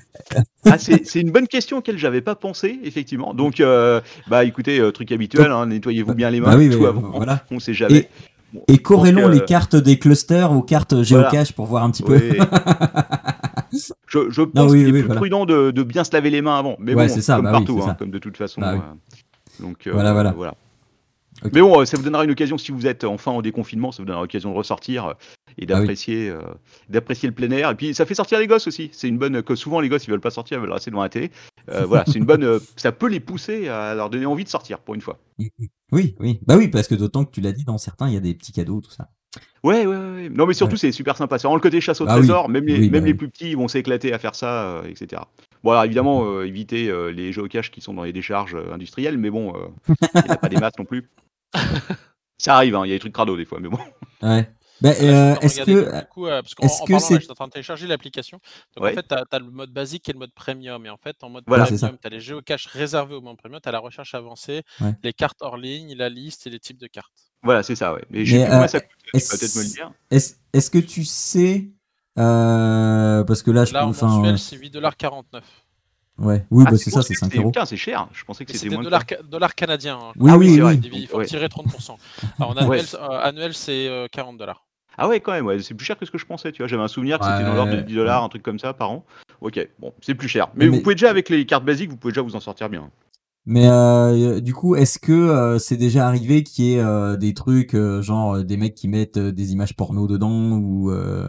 ah, 0.65 0.79
c'est 0.79 1.21
une 1.21 1.31
bonne 1.31 1.49
question 1.49 1.79
auquel 1.79 1.99
j'avais 1.99 2.21
pas 2.23 2.35
pensé, 2.35 2.79
effectivement. 2.85 3.35
Donc, 3.35 3.63
bah 4.29 4.45
écoutez, 4.45 4.81
truc 4.93 5.13
habituel, 5.13 5.51
hein, 5.53 5.67
nettoyez-vous 5.67 6.15
bien 6.15 6.31
les 6.31 6.41
mains, 6.41 6.53
bah 6.53 6.57
oui, 6.57 6.71
tout 6.71 6.81
mais, 6.81 6.87
avant. 6.87 7.03
voilà. 7.15 7.45
On 7.51 7.61
sait 7.61 7.75
jamais. 7.75 8.09
Et 8.69 8.79
corrélons 8.79 9.23
Donc, 9.23 9.31
euh, 9.31 9.35
les 9.35 9.45
cartes 9.45 9.75
des 9.77 9.99
clusters 9.99 10.53
aux 10.53 10.63
cartes 10.63 11.03
géocache 11.03 11.53
pour 11.53 11.67
voir 11.67 11.83
un 11.83 11.91
petit 11.91 12.05
peu. 12.05 12.15
Oui. 12.15 12.39
je, 14.07 14.31
je 14.31 14.43
pense 14.43 14.55
Non, 14.55 14.71
oui, 14.71 14.85
qu'il 14.85 14.89
est 14.89 14.93
plus 14.93 15.03
voilà. 15.03 15.21
prudent 15.21 15.45
de, 15.45 15.71
de 15.71 15.83
bien 15.83 16.05
se 16.05 16.13
laver 16.13 16.31
les 16.31 16.41
mains 16.43 16.59
avant. 16.59 16.77
Mais 16.79 16.95
Ouais, 16.95 17.09
bon, 17.09 17.15
c'est 17.15 17.21
ça, 17.21 17.37
comme 17.37 17.47
bah 17.47 17.51
partout, 17.53 17.81
hein, 17.85 17.97
comme 17.99 18.11
de 18.11 18.19
toute 18.19 18.37
façon. 18.37 18.61
Bah 18.61 18.75
euh, 18.75 19.65
donc, 19.65 19.87
euh, 19.87 19.93
Voilà, 19.93 20.13
voilà. 20.13 20.55
Mais 21.53 21.61
bon, 21.61 21.81
euh, 21.81 21.85
ça 21.85 21.97
vous 21.97 22.03
donnera 22.03 22.25
une 22.25 22.31
occasion, 22.31 22.57
si 22.59 22.73
vous 22.73 22.87
êtes 22.87 23.05
enfin 23.05 23.31
en 23.33 23.43
déconfinement, 23.43 23.93
ça 23.93 24.03
vous 24.03 24.07
donnera 24.07 24.23
l'occasion 24.23 24.51
de 24.51 24.57
ressortir 24.57 25.07
euh, 25.07 25.13
et 25.59 25.67
Ah 25.71 25.81
oui. 25.81 25.97
euh, 26.09 26.41
d'apprécier 26.89 27.29
le 27.29 27.35
plein 27.35 27.51
air. 27.51 27.71
Et 27.71 27.75
puis, 27.75 27.95
ça 27.95 28.07
fait 28.07 28.15
sortir 28.15 28.39
les 28.39 28.47
gosses 28.47 28.67
aussi. 28.67 28.91
C'est 28.93 29.09
une 29.09 29.19
bonne. 29.19 29.43
que 29.43 29.55
souvent, 29.55 29.81
les 29.81 29.89
gosses, 29.89 30.07
ils 30.07 30.11
veulent 30.11 30.21
pas 30.21 30.31
sortir, 30.31 30.59
ils 30.59 30.61
veulent 30.63 30.73
rester 30.73 30.91
devant 30.91 31.03
la 31.03 31.09
télé. 31.09 31.31
Euh, 31.71 31.85
voilà, 31.87 32.05
c'est 32.07 32.19
une 32.19 32.25
bonne. 32.25 32.45
euh, 32.45 32.59
ça 32.77 32.93
peut 32.93 33.09
les 33.09 33.21
pousser 33.21 33.69
à 33.69 33.95
leur 33.95 34.11
donner 34.11 34.27
envie 34.27 34.45
de 34.45 34.49
sortir, 34.49 34.79
pour 34.81 34.95
une 34.95 35.01
fois. 35.01 35.19
Oui, 35.93 36.15
oui. 36.19 36.41
Bah 36.47 36.57
oui, 36.57 36.69
parce 36.69 36.89
que 36.89 36.95
d'autant 36.95 37.25
que 37.25 37.31
tu 37.31 37.41
l'as 37.41 37.53
dit, 37.53 37.65
dans 37.65 37.79
certains, 37.79 38.09
il 38.09 38.15
y 38.15 38.17
a 38.17 38.21
des 38.21 38.35
petits 38.35 38.53
cadeaux, 38.53 38.81
tout 38.81 38.91
ça. 38.91 39.09
Ouais, 39.63 39.87
ouais, 39.87 39.97
ouais. 39.97 40.29
Non, 40.31 40.47
mais 40.47 40.55
surtout, 40.55 40.77
c'est 40.77 40.93
super 40.93 41.17
sympa. 41.17 41.39
C'est 41.39 41.47
vraiment 41.47 41.57
le 41.57 41.61
côté 41.61 41.81
chasse 41.81 42.01
au 42.01 42.05
Ah 42.07 42.15
oui. 42.15 42.19
trésor. 42.21 42.49
Même 42.49 42.67
les, 42.67 42.75
Oui, 42.79 42.91
même 42.91 43.03
bah 43.03 43.07
les 43.07 43.15
plus 43.15 43.29
petits 43.29 43.51
ils 43.51 43.57
vont 43.57 43.67
s'éclater 43.69 44.13
à 44.13 44.19
faire 44.19 44.35
ça, 44.35 44.83
etc. 44.89 45.23
Bon, 45.63 45.71
alors 45.73 45.85
évidemment, 45.85 46.25
euh, 46.27 46.47
éviter 46.47 46.93
les 47.13 47.33
géocaches 47.33 47.71
qui 47.71 47.81
sont 47.81 47.95
dans 47.95 48.05
les 48.05 48.13
décharges 48.13 48.57
industrielles, 48.73 49.19
mais 49.19 49.31
bon, 49.31 49.55
il 49.89 49.95
n'y 50.27 50.31
a 50.31 50.37
pas 50.37 50.49
des 50.49 50.57
masses 50.61 50.79
non 50.79 50.85
plus. 50.85 51.09
ça 52.39 52.57
arrive, 52.57 52.75
hein, 52.77 52.83
il 52.85 52.89
y 52.89 52.93
a 52.93 52.97
des 52.97 53.01
trucs 53.01 53.13
crado 53.13 53.37
des 53.37 53.45
fois, 53.45 53.59
mais 53.61 53.69
bon. 53.69 53.79
Ouais. 54.23 54.49
Bah, 54.81 54.91
je 54.91 54.97
suis 54.97 55.05
en 55.09 55.13
euh, 55.13 55.35
est-ce 55.41 55.61
que 55.63 56.01
du 56.01 56.07
coup, 56.09 56.27
euh, 56.27 56.43
parce 56.43 56.55
est-ce 56.61 56.83
en 56.83 56.85
que 56.85 56.99
c'est 56.99 57.21
j'étais 57.21 57.31
en 57.31 57.35
train 57.35 57.47
de 57.47 57.53
télécharger 57.53 57.87
l'application. 57.87 58.41
Donc 58.77 58.85
Ouais. 58.85 58.91
en 58.93 58.95
fait, 58.95 59.07
tu 59.09 59.15
as, 59.15 59.39
le 59.39 59.51
mode 59.51 59.71
basique 59.73 60.09
et 60.09 60.13
le 60.13 60.19
mode 60.19 60.33
premium. 60.35 60.85
Et 60.85 60.91
en 60.91 60.97
fait, 60.97 61.17
en 61.23 61.31
mode 61.31 61.45
Voilà. 61.47 61.65
premium, 61.65 61.97
tu 62.01 62.07
as 62.07 62.11
les 62.11 62.21
géocaches 62.21 62.67
réservés 62.67 63.15
au 63.15 63.21
mode 63.21 63.37
premium, 63.37 63.61
tu 63.63 63.69
as 63.69 63.73
la 63.73 63.79
recherche 63.79 64.15
avancée, 64.15 64.63
Ouais. 64.81 64.93
les 65.03 65.13
cartes 65.13 65.39
hors 65.41 65.57
ligne, 65.57 65.95
la 65.95 66.09
liste 66.09 66.47
et 66.47 66.51
les 66.51 66.59
types 66.59 66.79
de 66.81 66.89
cartes. 66.89 67.13
Voilà, 67.43 67.63
c'est 67.63 67.77
ça, 67.77 67.95
ouais. 67.95 68.05
Mais 68.11 68.25
je 68.25 68.37
sais 68.37 68.51
euh, 68.51 68.67
ça 68.67 68.81
coûte. 68.81 68.91
Tu 69.05 69.11
peux 69.13 69.19
est-ce 69.19 69.39
peut-être 69.39 69.57
me 69.57 69.63
le 69.63 69.69
dire. 69.69 69.93
est-ce 70.11 70.71
que 70.71 70.79
tu 70.79 71.05
sais 71.05 71.71
euh, 72.19 73.25
parce 73.25 73.43
que 73.43 73.51
là 73.51 73.65
je 73.65 73.73
Là, 73.75 73.87
en 73.87 73.91
enfin 73.91 74.07
mensuel, 74.07 74.39
c'est 74.39 74.57
8,49$. 74.57 75.43
Ouais 76.19 76.45
oui 76.51 76.65
Ah, 76.67 76.71
bah 76.71 76.77
c'est 76.79 76.91
ça 76.91 77.03
c'est 77.03 77.15
je 77.15 77.19
5 77.19 77.27
pensais 77.27 77.39
que 77.39 77.43
euros. 77.43 77.67
C'est 77.67 77.77
cher. 77.77 78.09
Je 78.13 78.25
pensais 78.25 78.45
que 78.45 78.53
c'était 78.53 78.69
c'est 78.69 78.75
moins 78.75 78.79
des 78.85 78.91
que 78.91 78.91
ça. 78.91 78.99
dollars, 78.99 79.05
ca- 79.09 79.23
dollars 79.29 79.55
canadiens. 79.55 79.99
hein. 80.01 80.13
Oui 80.17 80.31
Ah 80.33 80.39
oui, 80.39 80.49
oui 80.51 80.59
vrai. 80.61 80.79
oui. 80.83 80.91
Il 80.95 81.07
faut 81.07 81.17
Ouais. 81.19 81.25
retirer 81.25 81.47
30%. 81.49 81.97
Alors, 82.39 82.51
en 82.51 82.55
Ouais. 82.69 82.79
annuel, 82.81 82.85
euh, 82.95 83.19
annuel 83.23 83.55
c'est 83.55 83.89
euh, 83.89 84.07
40 84.11 84.37
dollars. 84.39 84.65
Ah 84.97 85.09
ouais, 85.09 85.19
quand 85.19 85.33
même, 85.33 85.47
ouais. 85.47 85.61
c'est 85.61 85.75
plus 85.75 85.85
cher 85.85 85.99
que 85.99 86.07
ce 86.07 86.11
que 86.13 86.19
je 86.19 86.25
pensais, 86.27 86.53
tu 86.53 86.63
vois. 86.63 86.69
J'avais 86.69 86.83
un 86.85 86.89
souvenir 86.89 87.19
que 87.19 87.25
c'était 87.25 87.43
dans 87.43 87.55
l'ordre 87.55 87.73
de 87.73 87.79
Ouais, 87.79 87.83
10 87.83 87.95
dollars, 87.97 88.21
ouais. 88.21 88.27
un 88.27 88.29
truc 88.29 88.43
comme 88.45 88.61
ça 88.61 88.73
par 88.75 88.91
an. 88.93 89.05
Ok, 89.41 89.69
bon, 89.81 89.93
c'est 90.01 90.15
plus 90.15 90.29
cher. 90.29 90.49
Mais, 90.55 90.67
Mais- 90.67 90.77
vous 90.77 90.83
pouvez 90.83 90.95
déjà, 90.95 91.11
avec 91.11 91.29
les 91.31 91.45
cartes 91.47 91.65
basiques, 91.65 91.91
vous 91.91 91.97
pouvez 91.97 92.13
déjà 92.13 92.23
vous 92.23 92.37
en 92.37 92.41
sortir 92.41 92.69
bien. 92.69 92.89
Mais 93.47 93.67
euh, 93.69 94.41
du 94.41 94.55
coup, 94.55 94.75
est-ce 94.77 94.99
que 95.01 95.13
euh, 95.13 95.59
c'est 95.59 95.77
déjà 95.77 96.07
arrivé 96.07 96.43
qu'il 96.45 96.65
y 96.65 96.75
ait 96.77 96.81
euh, 96.81 97.17
des 97.17 97.35
trucs 97.35 97.75
euh, 97.75 98.01
genre 98.01 98.37
euh, 98.37 98.43
des 98.45 98.57
mecs 98.57 98.75
qui 98.75 98.89
mettent 98.89 99.19
euh, 99.19 99.33
des 99.33 99.53
images 99.53 99.75
porno 99.77 100.07
dedans 100.07 100.53
ou 100.53 100.91
euh, 100.91 101.29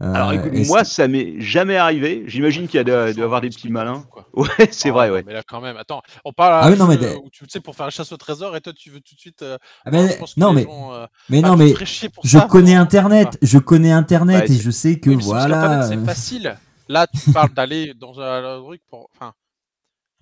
Alors 0.00 0.28
euh, 0.28 0.34
écoute, 0.34 0.52
moi, 0.68 0.84
ça 0.84 1.08
m'est 1.08 1.40
jamais 1.40 1.76
arrivé. 1.76 2.22
J'imagine 2.26 2.68
qu'il 2.68 2.76
y 2.76 2.80
a 2.80 2.84
de- 2.84 2.90
doit 2.92 3.10
y 3.10 3.22
avoir 3.22 3.40
des 3.40 3.48
petits 3.48 3.68
malins. 3.68 4.04
Ouais, 4.32 4.46
c'est 4.70 4.90
vrai, 4.90 5.10
ouais. 5.10 5.24
Mais 5.26 5.32
là, 5.32 5.42
quand 5.46 5.60
même, 5.60 5.76
attends, 5.76 6.02
on 6.24 6.32
parle 6.32 6.52
à 6.54 6.60
Ah 6.66 6.70
tu 7.32 7.44
sais 7.48 7.58
pour 7.60 7.74
faire 7.74 7.86
la 7.86 7.90
chasse 7.90 8.12
au 8.12 8.16
trésor 8.16 8.54
et 8.54 8.60
toi 8.60 8.72
tu 8.72 8.90
veux 8.90 9.00
tout 9.00 9.16
de 9.16 9.20
suite. 9.20 9.42
euh, 9.42 9.58
Ah 9.84 9.90
non, 9.90 10.06
je 10.08 10.16
pense 10.16 10.34
que 10.34 10.40
non 10.40 10.50
les 10.50 10.54
mais 10.56 10.62
gens, 10.62 10.92
euh, 10.94 11.06
mais 11.28 11.40
ah, 11.42 11.48
non 11.48 11.56
mais 11.56 11.74
je 12.22 12.38
connais 12.46 12.74
internet, 12.74 13.38
je 13.42 13.58
connais 13.58 13.90
internet 13.90 14.48
et 14.48 14.54
je 14.54 14.70
sais 14.70 15.00
que 15.00 15.10
voilà. 15.10 15.82
c'est 15.82 16.04
facile. 16.04 16.56
Là, 16.88 17.06
tu 17.06 17.32
parles 17.32 17.52
d'aller 17.52 17.92
dans 17.94 18.18
un 18.20 18.62
truc 18.62 18.80
pour. 18.88 19.10
Enfin, 19.16 19.34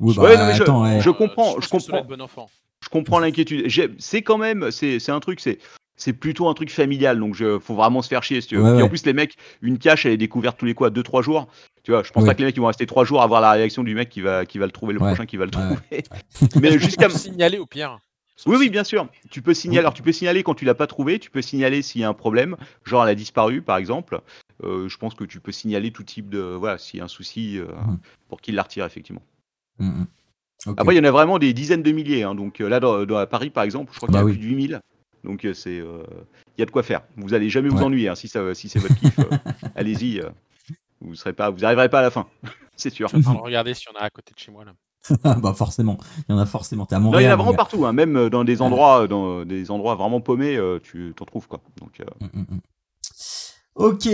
Oui, 0.01 0.15
bah, 0.17 0.23
Ouais, 0.23 0.37
non, 0.37 0.47
mais 0.47 0.55
je- 0.55 0.63
attends, 0.63 0.83
ouais. 0.83 1.01
je 1.01 1.11
comprends, 1.11 1.55
pense 1.55 1.65
je 1.65 1.69
comprends. 1.69 2.49
Je 2.83 2.89
comprends 2.89 3.19
l'inquiétude. 3.19 3.65
J'ai- 3.69 3.95
C'est 3.99 4.23
quand 4.23 4.39
même, 4.39 4.71
c'est 4.71 4.99
c'est 4.99 5.13
un 5.13 5.21
truc, 5.21 5.41
c'est 5.41 5.59
c'est 5.97 6.13
plutôt 6.13 6.49
un 6.49 6.55
truc 6.55 6.71
familial, 6.71 7.19
donc 7.19 7.35
je, 7.35 7.59
faut 7.59 7.75
vraiment 7.75 8.03
se 8.03 8.09
faire 8.09 8.23
chier 8.23 8.41
si 8.41 8.49
tu 8.49 8.57
veux. 8.57 8.63
Ouais, 8.63 8.75
Puis 8.75 8.83
en 8.83 8.89
plus, 8.89 9.05
les 9.07 9.13
mecs, 9.13 9.37
une 9.63 9.79
cache, 9.79 10.07
elle 10.07 10.13
est 10.13 10.17
découverte 10.17 10.59
tous 10.59 10.67
les 10.67 10.75
quoi, 10.75 10.91
2-3 10.91 11.23
jours. 11.23 11.49
Tu 11.83 11.91
vois, 11.93 12.03
je 12.03 12.11
pense 12.11 12.25
pas 12.25 12.35
que 12.35 12.41
les 12.41 12.47
mecs 12.47 12.57
ils 12.57 12.61
vont 12.61 12.67
rester 12.67 12.85
3 12.87 13.05
jours 13.05 13.23
à 13.23 13.27
voir 13.27 13.41
la 13.41 13.53
réaction 13.53 13.85
du 13.85 13.95
mec 13.95 14.09
qui 14.09 14.21
va, 14.21 14.45
qui 14.45 14.59
va 14.59 14.67
le 14.67 14.73
trouver, 14.73 14.93
le 14.93 15.01
Ouais. 15.01 15.09
prochain 15.09 15.25
qui 15.27 15.37
va 15.37 15.45
le 15.45 15.51
trouver. 15.53 15.77
Tu 16.53 16.59
Mais 16.61 16.71
peux 16.71 16.79
jusqu'à. 16.79 17.09
signaler 17.09 17.59
au 17.59 17.67
pire. 17.67 17.99
Oui, 18.45 18.57
oui, 18.59 18.69
bien 18.69 18.85
sûr. 18.85 19.09
Tu 19.31 19.41
peux 19.41 19.55
signaler. 19.55 19.79
Alors, 19.79 19.95
tu 19.95 20.03
peux 20.03 20.13
signaler 20.13 20.43
quand 20.43 20.55
tu 20.55 20.67
l'as 20.67 20.75
pas 20.75 20.87
trouvé. 20.87 21.19
Tu 21.19 21.31
peux 21.31 21.41
signaler 21.41 21.81
s'il 21.81 22.03
y 22.03 22.05
a 22.05 22.09
un 22.09 22.13
problème, 22.15 22.57
genre 22.85 23.03
elle 23.05 23.11
a 23.11 23.15
disparu, 23.15 23.63
par 23.63 23.79
exemple. 23.79 24.21
Euh, 24.65 24.89
je 24.91 24.97
pense 24.99 25.15
que 25.15 25.25
tu 25.25 25.41
peux 25.41 25.53
signaler 25.53 25.91
tout 25.91 26.03
type 26.03 26.29
de, 26.29 26.41
voilà, 26.41 26.77
s'il 26.77 26.99
y 26.99 27.01
a 27.01 27.05
un 27.05 27.09
souci 27.09 27.59
euh, 27.59 27.65
Mhm. 27.87 27.99
pour 28.29 28.41
qu'il 28.43 28.55
la 28.57 28.63
retire 28.63 28.85
effectivement. 28.85 29.23
Mm, 29.79 29.87
mm. 29.89 30.07
Ok. 30.67 30.75
Après, 30.79 30.95
il 30.95 30.99
y 30.99 31.01
en 31.01 31.05
a 31.05 31.11
vraiment 31.11 31.39
des 31.39 31.53
dizaines 31.55 31.83
de 31.83 31.93
milliers. 31.93 32.25
hein. 32.25 32.35
Donc 32.35 32.61
euh, 32.61 32.69
là, 32.69 32.79
dans, 32.81 33.05
dans- 33.07 33.17
à 33.17 33.27
Paris, 33.27 33.49
par 33.51 33.65
exemple, 33.65 33.93
je 33.93 33.99
crois 33.99 34.09
qu'il 34.09 34.17
y 34.17 34.19
Bah 34.19 34.23
a 34.23 34.25
oui. 34.25 34.33
plus 34.33 34.41
de 34.41 34.47
8000. 34.47 34.81
Donc 35.27 35.45
euh, 35.45 35.53
c'est, 35.55 35.79
euh, 35.81 36.03
il 36.57 36.61
y 36.61 36.63
a 36.63 36.67
de 36.67 36.71
quoi 36.71 36.83
faire. 36.83 37.03
Vous 37.17 37.35
allez 37.35 37.51
jamais 37.51 37.69
vous 37.69 37.77
Ouais. 37.79 37.85
ennuyer 37.85 38.09
hein, 38.09 38.15
si 38.15 38.29
ça, 38.29 38.55
si 38.55 38.69
c'est 38.69 38.79
votre 38.79 38.95
kiff. 38.95 39.19
euh, 39.19 39.25
allez-y. 39.77 40.21
euh, 40.21 40.31
vous 41.01 41.15
serez 41.15 41.33
pas, 41.35 41.51
vous 41.51 41.65
arriverez 41.65 41.89
pas 41.91 41.99
à 41.99 42.03
la 42.03 42.11
fin, 42.11 42.27
c'est 42.77 42.91
sûr. 42.91 43.09
Je 43.09 43.19
train 43.19 43.35
de 43.35 43.39
regarder 43.39 43.75
si 43.75 43.87
on 43.93 43.97
a 43.99 44.05
à 44.05 44.11
côté 44.11 44.33
de 44.35 44.39
chez 44.39 44.51
moi 44.53 44.65
là. 44.65 44.73
bah 45.41 45.53
forcément, 45.55 45.99
il 46.29 46.33
y 46.33 46.35
en 46.35 46.39
a 46.39 46.47
forcément. 46.47 46.87
T'es 46.87 46.97
à 46.97 46.99
Non, 46.99 47.19
il 47.19 47.23
y 47.25 47.29
en 47.29 47.31
a 47.33 47.37
vraiment 47.37 47.51
gars. 47.53 47.57
partout, 47.59 47.85
hein, 47.87 47.93
même 47.93 48.29
dans 48.29 48.43
des 48.45 48.61
endroits, 48.63 49.07
dans 49.07 49.45
des 49.45 49.71
endroits 49.71 49.95
vraiment 49.95 50.21
paumés, 50.21 50.57
euh, 50.57 50.81
tu 50.83 51.13
t'en 51.17 51.25
trouves 51.27 51.47
quoi. 51.47 51.61
Donc, 51.81 52.01
euh, 52.01 52.05
Mm, 52.21 52.41
mm, 52.41 52.47
mm. 52.57 52.61
Ok, 53.77 54.09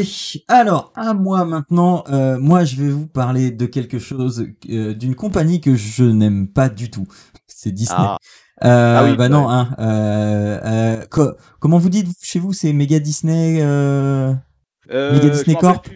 alors 0.48 0.92
à 0.96 1.14
moi 1.14 1.44
maintenant, 1.44 2.02
euh, 2.08 2.36
moi 2.38 2.64
je 2.64 2.76
vais 2.82 2.90
vous 2.90 3.06
parler 3.06 3.52
de 3.52 3.64
quelque 3.66 4.00
chose, 4.00 4.48
euh, 4.68 4.92
d'une 4.92 5.14
compagnie 5.14 5.60
que 5.60 5.76
je 5.76 6.02
n'aime 6.02 6.48
pas 6.48 6.68
du 6.68 6.90
tout. 6.90 7.06
C'est 7.46 7.70
Disney. 7.70 7.96
ah, 8.00 8.18
Euh, 8.64 8.96
Ah 8.98 9.04
oui, 9.04 9.16
bah 9.16 9.24
ouais. 9.24 9.28
non, 9.28 9.48
hein. 9.50 9.70
euh, 9.78 10.60
euh, 10.64 11.04
co- 11.10 11.32
comment 11.58 11.78
vous 11.78 11.88
dites 11.88 12.08
chez 12.22 12.38
vous 12.38 12.52
C'est 12.52 12.72
Mega 12.72 12.98
Disney 13.00 13.60
Mega 13.62 15.28
Disney 15.30 15.56
Corp? 15.56 15.86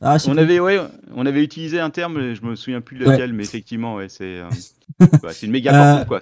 Ah, 0.00 0.16
On 0.26 0.32
plus. 0.32 0.40
avait, 0.40 0.60
ouais, 0.60 0.78
on 1.14 1.24
avait 1.26 1.42
utilisé 1.42 1.80
un 1.80 1.90
terme, 1.90 2.34
je 2.34 2.42
me 2.42 2.54
souviens 2.54 2.80
plus 2.82 2.98
de 2.98 3.06
Ouais. 3.06 3.12
lequel, 3.12 3.32
mais 3.32 3.44
effectivement, 3.44 3.94
ouais, 3.96 4.08
c'est, 4.08 4.40
bah, 5.22 5.30
une 5.42 5.50
méga 5.50 5.72
corpo, 5.72 6.08
quoi. 6.08 6.20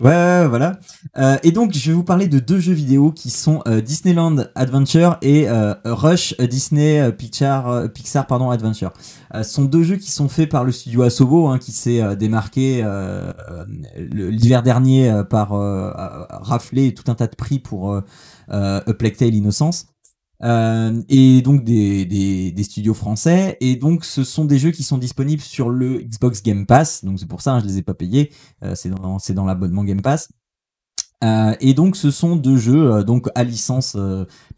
Ouais, 0.00 0.48
voilà. 0.48 0.80
Euh, 1.18 1.36
et 1.44 1.52
donc, 1.52 1.72
je 1.72 1.90
vais 1.90 1.94
vous 1.94 2.02
parler 2.02 2.26
de 2.26 2.40
deux 2.40 2.58
jeux 2.58 2.72
vidéo 2.72 3.12
qui 3.12 3.30
sont 3.30 3.62
euh, 3.68 3.80
Disneyland 3.80 4.38
Adventure 4.56 5.18
et 5.22 5.48
euh, 5.48 5.72
Rush 5.84 6.36
Disney 6.38 7.12
Pixar, 7.12 7.88
Pixar 7.92 8.26
pardon, 8.26 8.50
Adventure. 8.50 8.92
Ce 9.32 9.44
sont 9.44 9.64
deux 9.64 9.84
jeux 9.84 9.96
qui 9.96 10.10
sont 10.10 10.28
faits 10.28 10.48
par 10.48 10.64
le 10.64 10.72
studio 10.72 11.02
Asobo, 11.02 11.46
hein, 11.46 11.58
qui 11.58 11.70
s'est 11.70 12.16
démarqué 12.16 12.84
l'hiver 13.96 14.62
dernier 14.62 15.22
par 15.28 15.50
rafler 15.50 16.94
tout 16.94 17.10
un 17.10 17.14
tas 17.14 17.26
de 17.26 17.34
prix 17.34 17.58
pour 17.58 18.00
A 18.48 18.80
Plague 18.96 19.16
Tale 19.16 19.34
Innocence. 19.34 19.86
Euh, 20.42 21.00
et 21.08 21.42
donc 21.42 21.64
des, 21.64 22.04
des, 22.04 22.62
studios 22.62 22.94
français. 22.94 23.56
Et 23.60 23.76
donc 23.76 24.04
ce 24.04 24.24
sont 24.24 24.44
des 24.44 24.58
jeux 24.58 24.70
qui 24.70 24.82
sont 24.82 24.98
disponibles 24.98 25.42
sur 25.42 25.70
le 25.70 26.02
Xbox 26.02 26.42
Game 26.42 26.66
Pass. 26.66 27.04
Donc 27.04 27.18
c'est 27.18 27.28
pour 27.28 27.40
ça 27.40 27.52
hein, 27.52 27.60
je 27.60 27.66
les 27.66 27.78
ai 27.78 27.82
pas 27.82 27.94
payés. 27.94 28.32
Euh, 28.62 28.74
c'est 28.74 28.90
dans 28.90 29.18
c'est 29.18 29.34
dans 29.34 29.44
l'abonnement 29.44 29.84
Game 29.84 30.02
Pass. 30.02 30.28
Euh, 31.22 31.54
et 31.60 31.72
donc 31.74 31.96
ce 31.96 32.10
sont 32.10 32.36
deux 32.36 32.56
jeux 32.56 33.04
donc 33.04 33.28
à 33.34 33.44
licence 33.44 33.96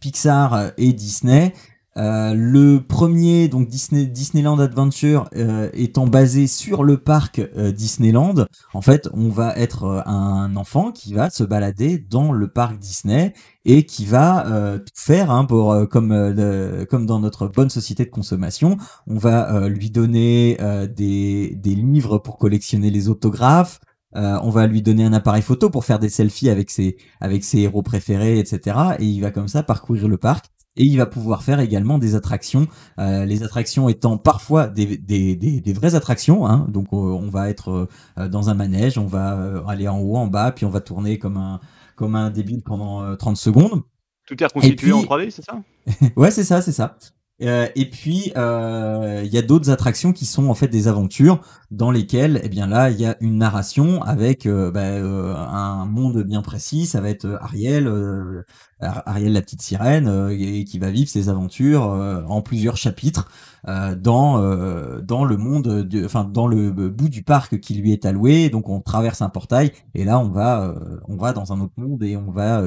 Pixar 0.01 0.73
et 0.77 0.93
Disney. 0.93 1.53
Euh, 1.97 2.35
le 2.35 2.81
premier 2.81 3.49
donc 3.49 3.69
Disney 3.69 4.07
Disneyland 4.07 4.59
Adventure 4.59 5.31
euh, 5.35 5.71
étant 5.73 6.07
basé 6.07 6.47
sur 6.47 6.85
le 6.85 6.99
parc 6.99 7.39
euh, 7.39 7.73
Disneyland. 7.73 8.47
En 8.75 8.83
fait, 8.83 9.09
on 9.15 9.29
va 9.29 9.57
être 9.57 9.85
euh, 9.85 10.03
un 10.07 10.57
enfant 10.57 10.93
qui 10.93 11.15
va 11.15 11.31
se 11.31 11.43
balader 11.45 11.99
dans 11.99 12.33
le 12.33 12.49
parc 12.49 12.79
Disney 12.79 13.33
et 13.65 13.85
qui 13.85 14.05
va 14.05 14.79
faire 14.95 15.33
hein, 15.33 15.45
pour 15.45 15.89
comme 15.89 16.87
comme 16.89 17.05
dans 17.05 17.19
notre 17.19 17.49
bonne 17.49 17.69
société 17.69 18.05
de 18.05 18.11
consommation. 18.11 18.77
On 19.09 19.19
va 19.19 19.69
lui 19.69 19.91
donner 19.91 20.57
des 20.97 21.57
des 21.57 21.75
livres 21.75 22.19
pour 22.19 22.39
collectionner 22.39 22.91
les 22.91 23.09
autographes. 23.09 23.81
Euh, 24.17 24.39
on 24.43 24.51
va 24.51 24.67
lui 24.67 24.83
donner 24.83 25.05
un 25.05 25.13
appareil 25.13 25.43
photo 25.43 25.69
pour 25.69 25.85
faire 25.85 25.99
des 25.99 26.09
selfies 26.09 26.49
avec 26.49 26.71
ses 26.71 26.97
avec 27.21 27.45
ses 27.45 27.61
héros 27.61 27.83
préférés, 27.83 28.39
etc. 28.39 28.77
Et 28.99 29.05
il 29.05 29.21
va 29.21 29.31
comme 29.31 29.49
ça 29.49 29.63
parcourir 29.63 30.09
le 30.09 30.17
parc. 30.17 30.47
Et 30.77 30.85
il 30.85 30.97
va 30.99 31.07
pouvoir 31.07 31.43
faire 31.43 31.59
également 31.61 31.99
des 31.99 32.15
attractions, 32.15 32.67
euh, 32.99 33.25
les 33.25 33.43
attractions 33.43 33.89
étant 33.89 34.19
parfois 34.19 34.67
des, 34.69 34.97
des, 34.99 35.35
des, 35.35 35.61
des 35.61 35.73
vraies 35.73 35.95
attractions. 35.95 36.47
Hein. 36.47 36.67
Donc 36.69 36.89
euh, 36.93 36.97
on 36.97 37.29
va 37.31 37.49
être 37.49 37.89
euh, 38.19 38.29
dans 38.29 38.51
un 38.51 38.55
manège, 38.55 38.99
on 38.99 39.07
va 39.07 39.63
aller 39.67 39.89
en 39.89 39.99
haut, 40.01 40.17
en 40.17 40.27
bas, 40.27 40.53
puis 40.53 40.65
on 40.67 40.71
va 40.71 40.81
tourner 40.81 41.19
comme 41.19 41.37
un 41.39 41.61
comme 41.97 42.15
un 42.15 42.31
débile 42.31 42.63
pendant 42.63 43.03
euh, 43.03 43.17
30 43.17 43.39
secondes. 43.39 43.83
tout 44.27 44.43
est 44.43 44.47
reconstitué 44.47 44.91
puis- 44.91 44.93
en 44.93 45.03
3D, 45.03 45.31
c'est 45.31 45.45
ça? 45.45 45.63
Ouais, 46.17 46.31
c'est 46.31 46.45
ça, 46.45 46.61
c'est 46.61 46.73
ça. 46.73 46.97
Euh, 47.43 47.69
et 47.75 47.91
puis 47.91 48.33
euh, 48.39 49.21
il 49.23 49.31
y 49.31 49.37
a 49.37 49.43
d'autres 49.43 49.69
attractions 49.69 50.15
qui 50.15 50.25
sont 50.25 50.47
en 50.49 50.55
fait 50.55 50.69
des 50.69 50.89
aventures 50.89 51.43
dans 51.71 51.91
lesquelles, 51.91 52.41
eh 52.43 52.49
bien 52.49 52.67
là, 52.67 52.91
il 52.91 52.99
y 52.99 53.05
a 53.05 53.15
une 53.21 53.37
narration 53.37 54.03
avec 54.03 54.47
euh, 54.47 54.71
bah, 54.71 54.81
un 55.53 55.85
monde 55.85 56.23
bien 56.23 56.41
précis. 56.41 56.87
Ça 56.87 57.03
va 57.03 57.11
être 57.11 57.27
Ariel, 57.43 57.89
Ar- 58.81 59.03
Ariel 59.07 59.33
la 59.35 59.43
petite 59.43 59.61
sirène, 59.61 60.31
et 60.31 60.65
qui 60.65 60.79
va 60.79 60.91
vivre 60.91 61.11
ses 61.11 61.29
aventures 61.29 61.83
en 61.83 62.41
plusieurs 62.41 62.77
chapitres 62.79 63.29
dans 63.67 64.41
dans 65.03 65.25
le 65.25 65.37
monde, 65.37 65.83
de- 65.83 66.05
enfin 66.07 66.25
dans 66.25 66.47
le 66.47 66.71
bout 66.71 67.09
du 67.11 67.23
parc 67.23 67.61
qui 67.61 67.75
lui 67.75 67.93
est 67.93 68.07
alloué. 68.07 68.49
Donc 68.49 68.69
on 68.71 68.81
traverse 68.81 69.21
un 69.23 69.29
portail 69.29 69.73
et 69.95 70.05
là 70.05 70.19
on 70.19 70.31
va 70.31 70.75
on 71.09 71.17
va 71.17 71.33
dans 71.35 71.53
un 71.53 71.61
autre 71.61 71.75
monde 71.77 72.03
et 72.03 72.17
on 72.17 72.31
va 72.31 72.63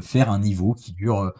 faire 0.00 0.30
un 0.30 0.38
niveau 0.38 0.72
qui 0.74 0.92
dure 0.92 1.32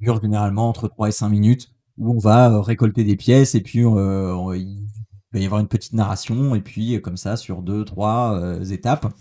dure 0.00 0.20
généralement 0.20 0.68
entre 0.68 0.88
3 0.88 1.08
et 1.08 1.12
5 1.12 1.28
minutes 1.28 1.68
où 2.02 2.14
on 2.14 2.18
va 2.18 2.50
euh, 2.50 2.60
récolter 2.60 3.04
des 3.04 3.16
pièces 3.16 3.54
et 3.54 3.60
puis 3.60 3.84
euh, 3.84 4.56
il 4.56 4.86
va 5.32 5.38
y 5.38 5.44
avoir 5.44 5.60
une 5.60 5.68
petite 5.68 5.92
narration 5.92 6.54
et 6.54 6.60
puis 6.60 6.96
euh, 6.96 7.00
comme 7.00 7.16
ça 7.16 7.36
sur 7.36 7.62
deux 7.62 7.84
trois 7.84 8.60
étapes. 8.70 9.12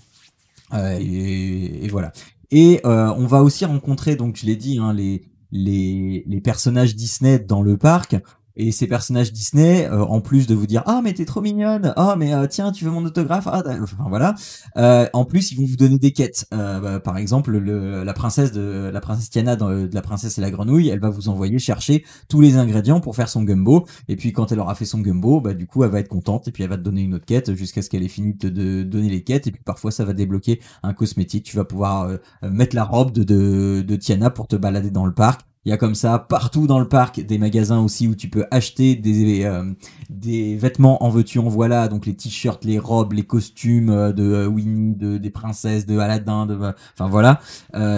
Et, 0.74 1.88
voilà. 1.90 2.14
Et 2.50 2.80
on 2.86 3.26
va 3.26 3.44
aussi 3.44 3.66
rencontrer 3.66 4.16
donc 4.16 4.38
je 4.38 4.46
l'ai 4.46 4.56
dit 4.56 4.80
hein, 4.80 4.94
les 4.94 5.28
les 5.52 6.42
personnages 6.42 6.96
Disney 6.96 7.40
dans 7.40 7.62
le 7.62 7.78
parc 7.78 8.16
et 8.56 8.72
ces 8.72 8.88
personnages 8.88 9.32
Disney 9.32 9.88
euh, 9.90 10.04
en 10.04 10.22
plus 10.22 10.48
de 10.48 10.56
vous 10.56 10.68
dire 10.68 10.84
ah 10.86 11.02
mais 11.04 11.14
t'es 11.14 11.26
trop 11.26 11.42
mignonne 11.42 11.94
ah 11.96 12.16
mais 12.18 12.34
euh, 12.34 12.48
tiens 12.48 12.72
tu 12.72 12.86
veux 12.86 12.92
mon 12.92 13.06
autographe 13.06 13.48
ah 13.48 13.64
enfin 13.82 14.06
voilà 14.10 14.36
euh, 14.78 15.08
en 15.14 15.26
plus 15.26 15.52
ils 15.52 15.58
vont 15.58 15.66
vous 15.66 15.76
donner 15.76 15.98
des 15.98 16.12
quêtes. 16.12 16.48
Euh, 16.54 16.80
bah, 16.80 17.00
par 17.00 17.18
exemple 17.18 17.52
le, 17.58 18.04
la 18.04 18.14
princesse 18.14 18.52
de 18.52 18.90
la 18.92 19.02
princesse 19.02 19.30
Tiana 19.30 19.56
de 19.56 19.90
la 19.94 20.02
princesse 20.02 20.38
et 20.38 20.42
la 20.42 20.52
grenouille 20.52 20.90
elle 20.90 21.00
va 21.00 21.10
vous 21.10 21.30
envoyer 21.30 21.60
chercher 21.60 22.04
tous 22.28 22.42
les 22.42 22.58
ingrédients 22.58 23.00
pour 23.00 23.16
faire 23.16 23.30
son 23.30 23.44
gumbo. 23.44 23.86
Et 24.08 24.16
puis 24.16 24.32
quand 24.32 24.52
elle 24.52 24.60
aura 24.60 24.76
fait 24.76 24.86
son 24.86 25.00
gumbo 25.00 25.42
bah 25.42 25.54
du 25.54 25.68
coup 25.68 25.84
elle 25.84 25.92
va 25.92 26.00
être 26.00 26.08
contente 26.08 26.48
et 26.48 26.52
puis 26.52 26.64
elle 26.64 26.70
va 26.70 26.78
te 26.78 26.84
donner 26.84 27.02
une 27.02 27.14
autre 27.14 27.26
quête 27.26 27.54
jusqu'à 27.56 27.82
ce 27.82 27.90
qu'elle 27.90 28.04
ait 28.04 28.08
fini 28.08 28.34
de 28.34 28.84
donner 28.84 29.10
les 29.10 29.24
quêtes. 29.24 29.48
Et 29.48 29.52
puis 29.52 29.64
parfois 29.64 29.92
ça 29.92 30.06
va 30.06 30.14
débloquer 30.14 30.60
un 30.84 30.94
cosmétique. 30.94 31.44
Tu 31.44 31.56
vas 31.56 31.66
pouvoir 31.66 32.10
mettre 32.44 32.76
la 32.76 32.84
robe 32.84 33.12
de, 33.12 33.82
de 33.82 33.96
Tiana 33.96 34.30
pour 34.30 34.48
te 34.48 34.56
balader 34.56 34.92
dans 34.92 35.06
le 35.06 35.14
parc 35.14 35.42
Il 35.64 35.70
y 35.70 35.74
a 35.74 35.78
comme 35.78 35.94
ça 35.94 36.18
partout 36.18 36.66
dans 36.66 36.80
le 36.80 36.88
parc 36.88 37.20
des 37.20 37.38
magasins 37.38 37.80
aussi 37.82 38.08
où 38.08 38.16
tu 38.16 38.30
peux 38.30 38.46
acheter 38.50 38.96
des, 38.96 39.44
euh, 39.44 39.64
des 40.10 40.56
vêtements 40.56 41.04
en 41.04 41.10
veux-tu 41.10 41.38
en 41.38 41.50
voilà, 41.50 41.88
donc 41.88 42.08
les 42.08 42.16
t-shirts, 42.16 42.66
les 42.66 42.80
robes, 42.80 43.14
les 43.14 43.24
costumes 43.24 43.92
euh, 43.92 44.12
de 44.12 44.24
euh, 44.24 44.48
Winnie, 44.48 44.96
de, 44.96 45.20
des 45.20 45.30
princesses, 45.30 45.86
de 45.86 46.00
Aladdin, 46.00 46.48
de, 46.48 46.56
enfin 46.56 47.08
voilà. 47.08 47.42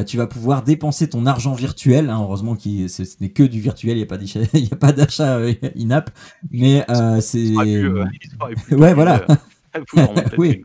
tu 0.04 0.18
vas 0.18 0.28
pouvoir 0.28 0.64
dépenser 0.64 1.08
ton 1.10 1.26
argent 1.26 1.54
virtuel. 1.54 2.10
Hein, 2.10 2.20
heureusement 2.22 2.58
que 2.58 2.90
ce, 2.90 3.04
n'est 3.22 3.30
que 3.30 3.44
du 3.44 3.62
virtuel, 3.62 3.94
il 3.94 3.98
n'y 3.98 4.04
a 4.04 4.08
pas 4.08 4.18
d'achat, 4.18 4.40
il 4.54 4.68
y 4.68 4.74
a 4.74 4.76
pas 4.76 4.92
d'achat 4.92 5.40
in-app, 5.78 6.12
mais 6.52 6.86
c'est. 7.22 7.56
ouais, 7.56 8.94
voilà. 8.94 9.26
oui. 10.38 10.64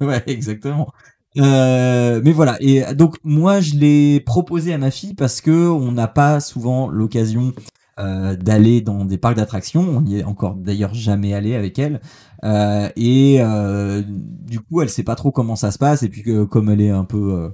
Ouais, 0.00 0.22
exactement. 0.26 0.92
Euh, 1.38 2.20
mais 2.24 2.32
voilà. 2.32 2.56
Et 2.60 2.82
donc 2.94 3.16
moi, 3.24 3.60
je 3.60 3.74
l'ai 3.74 4.20
proposé 4.20 4.72
à 4.72 4.78
ma 4.78 4.90
fille 4.90 5.14
parce 5.14 5.40
que 5.40 5.68
on 5.68 5.92
n'a 5.92 6.08
pas 6.08 6.40
souvent 6.40 6.88
l'occasion 6.88 7.52
euh, 7.98 8.36
d'aller 8.36 8.80
dans 8.80 9.04
des 9.04 9.18
parcs 9.18 9.36
d'attractions. 9.36 9.82
On 9.82 10.00
n'y 10.02 10.18
est 10.18 10.24
encore 10.24 10.54
d'ailleurs 10.54 10.94
jamais 10.94 11.34
allé 11.34 11.54
avec 11.54 11.78
elle. 11.78 12.00
Euh, 12.44 12.88
et 12.96 13.38
euh, 13.40 14.02
du 14.06 14.60
coup, 14.60 14.82
elle 14.82 14.90
sait 14.90 15.04
pas 15.04 15.14
trop 15.14 15.30
comment 15.30 15.56
ça 15.56 15.70
se 15.70 15.78
passe. 15.78 16.02
Et 16.02 16.08
puis 16.08 16.22
comme 16.48 16.70
elle 16.70 16.80
est 16.80 16.90
un 16.90 17.04
peu, 17.04 17.52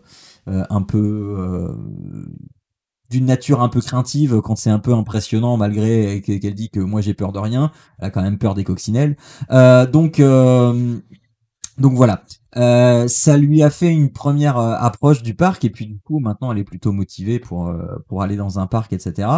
euh, 0.48 0.64
un 0.70 0.82
peu 0.82 1.68
d'une 3.10 3.24
nature 3.26 3.62
un 3.62 3.68
peu 3.68 3.80
craintive 3.80 4.40
quand 4.42 4.56
c'est 4.56 4.70
un 4.70 4.78
peu 4.78 4.92
impressionnant 4.94 5.56
malgré 5.56 6.20
qu'elle 6.20 6.54
dit 6.54 6.68
que 6.70 6.80
moi 6.80 7.00
j'ai 7.00 7.14
peur 7.14 7.32
de 7.32 7.38
rien 7.38 7.72
elle 7.98 8.06
a 8.06 8.10
quand 8.10 8.20
même 8.22 8.38
peur 8.38 8.54
des 8.54 8.64
coccinelles 8.64 9.16
euh, 9.50 9.86
donc 9.86 10.20
donc 10.20 11.94
voilà 11.94 12.22
euh, 12.56 13.06
ça 13.08 13.36
lui 13.36 13.62
a 13.62 13.68
fait 13.68 13.92
une 13.92 14.10
première 14.10 14.56
euh, 14.56 14.74
approche 14.74 15.22
du 15.22 15.34
parc 15.34 15.64
et 15.66 15.70
puis 15.70 15.86
du 15.86 15.98
coup 15.98 16.18
maintenant 16.18 16.50
elle 16.50 16.58
est 16.58 16.64
plutôt 16.64 16.92
motivée 16.92 17.38
pour 17.38 17.68
euh, 17.68 17.98
pour 18.08 18.22
aller 18.22 18.36
dans 18.36 18.58
un 18.58 18.66
parc 18.66 18.94
etc 18.94 19.28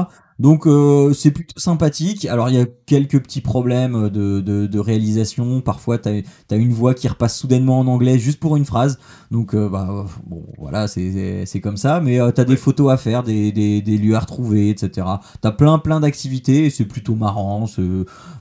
donc 0.40 0.66
euh, 0.66 1.12
c'est 1.12 1.33
plutôt 1.33 1.61
sympathique. 1.61 2.24
Alors 2.24 2.48
il 2.48 2.55
y 2.57 2.61
a 2.61 2.64
quelques 2.87 3.22
petits 3.22 3.42
problèmes 3.42 4.09
de, 4.09 4.40
de, 4.40 4.66
de 4.66 4.79
réalisation. 4.79 5.61
Parfois 5.61 5.98
tu 5.98 6.09
as, 6.09 6.57
une 6.57 6.72
voix 6.72 6.94
qui 6.94 7.09
repasse 7.09 7.37
soudainement 7.38 7.79
en 7.79 7.87
anglais 7.87 8.18
juste 8.18 8.40
pour 8.40 8.57
une 8.57 8.64
phrase. 8.64 8.98
Donc 9.31 9.55
euh, 9.55 9.68
bah 9.68 10.07
bon 10.26 10.42
voilà 10.57 10.88
c'est 10.88 11.61
comme 11.62 11.76
ça. 11.76 12.00
Mais 12.00 12.18
euh, 12.18 12.33
tu 12.33 12.40
as 12.40 12.46
des 12.46 12.57
photos 12.57 12.90
à 12.90 12.96
faire, 12.96 13.22
des, 13.22 13.53
des, 13.53 13.83
des 13.83 13.98
lieux 13.98 14.16
à 14.16 14.20
retrouver, 14.20 14.70
etc. 14.70 15.07
Tu 15.42 15.46
as 15.46 15.53
plein 15.53 15.79
plein 15.79 16.00
d'activités 16.00 16.64
et 16.64 16.70
c'est 16.70 16.87
plutôt 16.87 17.16
marrant. 17.16 17.66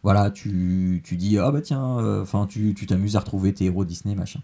Voilà 0.02 0.32
tu, 0.32 1.02
tu 1.04 1.18
dis 1.18 1.38
ah 1.38 1.52
bah 1.52 1.60
tiens 1.62 2.22
enfin 2.22 2.48
tu 2.50 2.74
t'amuses 2.88 3.18
à 3.18 3.20
retrouver 3.20 3.54
tes 3.54 3.66
héros 3.66 3.84
Disney 3.84 4.16
machin. 4.16 4.40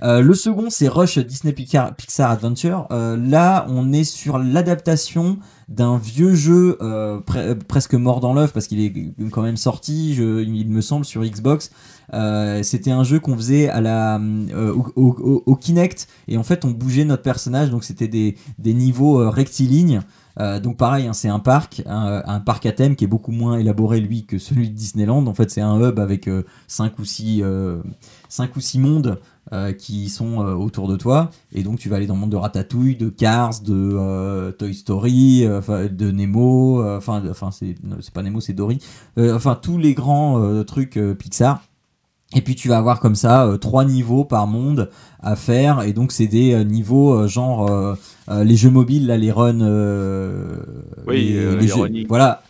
le 0.00 0.34
second 0.34 0.70
c'est 0.70 0.86
Rush 0.86 1.18
Disney 1.18 1.52
Pixar, 1.52 1.96
Pixar 1.96 2.30
Adventure. 2.30 2.86
là 2.90 3.66
on 3.68 3.92
est 3.92 4.04
sur 4.04 4.38
l'adaptation 4.38 5.38
d'un 5.70 5.98
vieux 5.98 6.34
jeu 6.34 6.76
euh, 6.82 7.20
presque 7.68 7.94
mort 7.94 8.18
dans 8.20 8.34
l'œuf 8.34 8.52
parce 8.52 8.66
qu'il 8.66 8.80
est 8.80 8.92
quand 9.30 9.42
même 9.42 9.56
sorti, 9.56 10.14
il 10.14 10.68
me 10.68 10.80
semble, 10.80 11.04
sur 11.04 11.22
Xbox. 11.22 11.70
Euh, 12.12 12.62
c'était 12.64 12.90
un 12.90 13.04
jeu 13.04 13.20
qu'on 13.20 13.36
faisait 13.36 13.70
euh, 13.72 14.74
au, 14.96 15.56
Kinect 15.56 16.08
et 16.26 16.36
en 16.36 16.42
fait 16.42 16.64
on 16.64 16.72
bougeait 16.72 17.04
notre 17.04 17.22
personnage 17.22 17.70
donc 17.70 17.84
c'était 17.84 18.08
des, 18.08 18.34
niveaux 18.58 19.30
rectilignes. 19.30 20.00
donc 20.36 20.76
pareil, 20.76 21.06
hein, 21.06 21.12
c'est 21.12 21.28
un 21.28 21.38
parc, 21.38 21.82
un, 21.86 22.40
parc 22.40 22.66
à 22.66 22.72
thème 22.72 22.96
qui 22.96 23.04
est 23.04 23.08
beaucoup 23.08 23.32
moins 23.32 23.58
élaboré 23.58 24.00
lui 24.00 24.26
que 24.26 24.38
celui 24.38 24.70
de 24.70 24.74
Disneyland. 24.74 25.24
En 25.26 25.34
fait, 25.34 25.50
c'est 25.50 25.60
un 25.60 25.80
hub 25.80 26.00
avec 26.00 26.28
5 26.66 26.98
ou 26.98 27.04
6 27.04 27.44
cinq 28.30 28.56
ou 28.56 28.60
six 28.60 28.78
mondes 28.78 29.18
euh, 29.52 29.72
qui 29.72 30.08
sont 30.10 30.46
euh, 30.46 30.54
autour 30.54 30.86
de 30.86 30.96
toi. 30.96 31.30
Et 31.52 31.64
donc, 31.64 31.80
tu 31.80 31.88
vas 31.88 31.96
aller 31.96 32.06
dans 32.06 32.14
le 32.14 32.20
monde 32.20 32.30
de 32.30 32.36
Ratatouille, 32.36 32.94
de 32.94 33.08
Cars, 33.08 33.60
de 33.62 33.74
euh, 33.74 34.52
Toy 34.52 34.72
Story, 34.74 35.44
de 35.44 36.10
Nemo. 36.12 36.84
Enfin, 36.96 37.20
enfin 37.28 37.50
c'est 37.50 37.74
pas 38.12 38.22
Nemo, 38.22 38.40
c'est 38.40 38.52
Dory. 38.52 38.78
enfin, 39.18 39.58
tous 39.60 39.76
les 39.76 39.94
grands 39.94 40.62
trucs 40.62 41.00
Pixar. 41.18 41.62
Et 42.36 42.42
puis 42.42 42.54
tu 42.54 42.68
vas 42.68 42.78
avoir 42.78 43.00
comme 43.00 43.16
ça 43.16 43.56
trois 43.60 43.84
niveaux 43.84 44.24
par 44.24 44.46
monde 44.46 44.88
à 45.18 45.34
faire 45.34 45.82
et 45.82 45.92
donc 45.92 46.12
c'est 46.12 46.28
des 46.28 46.64
niveaux 46.64 47.26
genre 47.26 47.96
les 48.28 48.54
jeux 48.54 48.70
mobiles 48.70 49.08
là 49.08 49.16
les 49.16 49.32
runs 49.32 49.58
oui 51.08 51.36
les, 51.58 51.66
jeux, 51.66 52.06
voilà 52.08 52.44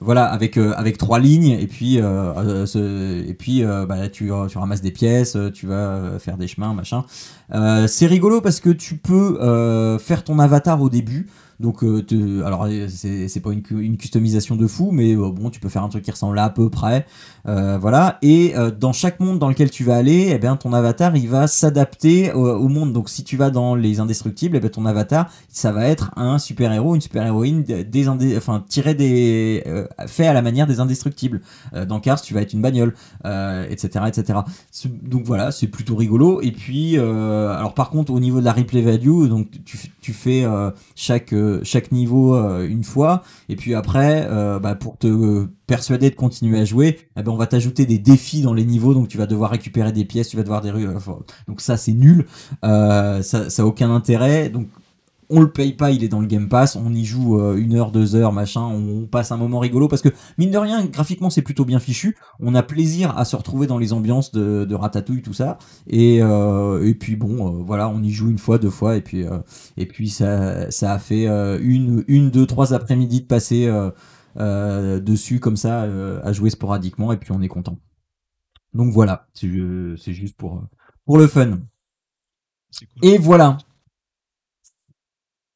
voilà 0.00 0.24
avec 0.24 0.56
euh, 0.56 0.72
avec 0.76 0.98
trois 0.98 1.18
lignes 1.18 1.50
et 1.50 1.66
puis 1.66 2.00
euh, 2.00 2.64
euh, 2.74 3.24
et 3.26 3.34
puis 3.34 3.62
bah, 3.64 4.08
tu, 4.08 4.30
ramasses 4.30 4.82
des 4.82 4.90
pièces 4.90 5.36
tu 5.54 5.66
vas 5.66 6.18
faire 6.18 6.36
des 6.36 6.46
chemins 6.46 6.74
machin. 6.74 7.04
C'est 7.86 8.06
rigolo 8.06 8.40
parce 8.40 8.60
que 8.60 8.70
tu 8.70 8.96
peux 8.96 9.98
faire 9.98 10.24
ton 10.24 10.38
avatar 10.38 10.80
au 10.80 10.88
début. 10.88 11.28
Donc, 11.58 11.82
alors 11.82 12.68
c'est 12.88 13.40
pas 13.40 13.52
une, 13.52 13.62
une, 13.70 13.96
customisation 13.96 14.56
de 14.56 14.66
fou, 14.66 14.90
mais 14.92 15.16
bon, 15.16 15.48
tu 15.48 15.58
peux 15.58 15.70
faire 15.70 15.82
un 15.82 15.88
truc 15.88 16.04
qui 16.04 16.10
ressemble 16.10 16.38
à, 16.38 16.50
peu 16.50 16.68
près, 16.68 17.06
voilà. 17.46 18.18
Et 18.22 18.54
dans 18.78 18.92
chaque 18.92 19.20
monde 19.20 19.38
dans 19.38 19.48
lequel 19.48 19.70
tu 19.70 19.84
vas 19.84 19.96
aller, 19.96 20.30
eh 20.32 20.38
bien 20.38 20.56
ton 20.56 20.72
avatar 20.72 21.16
il 21.16 21.28
va 21.28 21.46
s'adapter 21.46 22.32
au, 22.32 22.68
monde. 22.68 22.92
Donc, 22.92 23.08
si 23.08 23.24
tu 23.24 23.36
vas 23.36 23.50
dans 23.50 23.74
les 23.74 24.00
indestructibles, 24.00 24.56
eh 24.56 24.60
bien 24.60 24.68
ton 24.68 24.86
avatar 24.86 25.30
ça 25.48 25.72
va 25.72 25.86
être 25.86 26.10
un 26.16 26.38
super 26.38 26.72
héros, 26.72 26.94
une 26.94 27.00
super 27.00 27.24
héroïne, 27.24 27.62
des 27.62 28.08
enfin 28.08 28.64
tiré 28.68 28.94
des 28.94 29.64
fait 30.06 30.26
à 30.26 30.32
la 30.32 30.42
manière 30.42 30.66
des 30.66 30.80
indestructibles. 30.80 31.40
dans 31.86 32.00
Cars, 32.00 32.20
tu 32.20 32.34
vas 32.34 32.42
être 32.42 32.52
une 32.52 32.62
bagnole, 32.62 32.94
etc., 33.24 34.04
etc. 34.08 34.40
Donc 35.02 35.24
voilà, 35.24 35.52
c'est 35.52 35.68
plutôt 35.68 35.96
rigolo. 35.96 36.40
Et 36.42 36.52
puis, 36.52 36.98
alors 36.98 37.74
par 37.74 37.90
contre, 37.90 38.12
au 38.12 38.20
niveau 38.20 38.40
de 38.40 38.44
la 38.44 38.52
replay 38.52 38.82
value, 38.82 39.28
donc 39.28 39.48
tu, 39.64 40.12
fais 40.12 40.44
chaque 40.94 41.34
chaque 41.62 41.92
niveau 41.92 42.34
euh, 42.34 42.66
une 42.66 42.84
fois, 42.84 43.22
et 43.48 43.56
puis 43.56 43.74
après, 43.74 44.26
euh, 44.30 44.58
bah, 44.58 44.74
pour 44.74 44.96
te 44.96 45.46
persuader 45.66 46.10
de 46.10 46.14
continuer 46.14 46.58
à 46.60 46.64
jouer, 46.64 46.98
eh 47.16 47.22
ben, 47.22 47.32
on 47.32 47.36
va 47.36 47.46
t'ajouter 47.46 47.86
des 47.86 47.98
défis 47.98 48.42
dans 48.42 48.54
les 48.54 48.64
niveaux, 48.64 48.94
donc 48.94 49.08
tu 49.08 49.18
vas 49.18 49.26
devoir 49.26 49.50
récupérer 49.50 49.92
des 49.92 50.04
pièces, 50.04 50.28
tu 50.28 50.36
vas 50.36 50.42
devoir 50.42 50.60
des 50.60 50.70
rues. 50.70 50.86
Euh, 50.86 50.98
donc 51.48 51.60
ça, 51.60 51.76
c'est 51.76 51.92
nul, 51.92 52.26
ça, 52.62 53.22
ça 53.22 53.62
a 53.62 53.64
aucun 53.64 53.90
intérêt. 53.94 54.48
Donc 54.48 54.68
on 55.30 55.40
le 55.40 55.50
paye 55.50 55.72
pas, 55.72 55.90
il 55.90 56.04
est 56.04 56.08
dans 56.08 56.20
le 56.20 56.26
Game 56.26 56.48
Pass, 56.48 56.76
on 56.76 56.92
y 56.92 57.04
joue 57.04 57.40
euh, 57.40 57.56
une 57.56 57.74
heure, 57.74 57.90
deux 57.90 58.14
heures, 58.14 58.32
machin, 58.32 58.62
on 58.62 59.06
passe 59.06 59.32
un 59.32 59.36
moment 59.36 59.58
rigolo 59.58 59.88
parce 59.88 60.02
que 60.02 60.08
mine 60.38 60.50
de 60.50 60.58
rien, 60.58 60.84
graphiquement 60.86 61.30
c'est 61.30 61.42
plutôt 61.42 61.64
bien 61.64 61.78
fichu, 61.78 62.16
on 62.40 62.54
a 62.54 62.62
plaisir 62.62 63.16
à 63.18 63.24
se 63.24 63.34
retrouver 63.34 63.66
dans 63.66 63.78
les 63.78 63.92
ambiances 63.92 64.32
de, 64.32 64.74
Ratatouille 64.76 65.22
tout 65.22 65.32
ça, 65.32 65.58
et 65.88 66.22
euh, 66.22 66.86
et 66.86 66.94
puis 66.94 67.16
bon, 67.16 67.48
euh, 67.48 67.62
voilà, 67.64 67.88
on 67.88 68.02
y 68.02 68.10
joue 68.10 68.28
une 68.28 68.38
fois, 68.38 68.58
deux 68.58 68.70
fois, 68.70 68.96
et 68.96 69.00
puis 69.00 69.24
et 69.78 69.86
puis 69.86 70.10
ça 70.10 70.70
ça 70.70 70.92
a 70.92 70.98
fait 70.98 71.24
une 71.24 72.04
une 72.08 72.30
deux 72.30 72.46
trois 72.46 72.74
après-midi 72.74 73.22
de 73.22 73.26
passer 73.26 73.72
dessus 74.36 75.40
comme 75.40 75.56
ça 75.56 75.82
à 76.22 76.32
jouer 76.32 76.50
sporadiquement, 76.50 77.12
et 77.12 77.16
puis 77.16 77.32
on 77.32 77.42
est 77.42 77.48
content. 77.48 77.78
Donc 78.74 78.92
voilà, 78.92 79.28
c'est 79.34 80.12
juste 80.12 80.36
pour 80.36 80.62
pour 81.04 81.18
le 81.18 81.26
fun. 81.26 81.60
Et 83.02 83.18
voilà. 83.18 83.58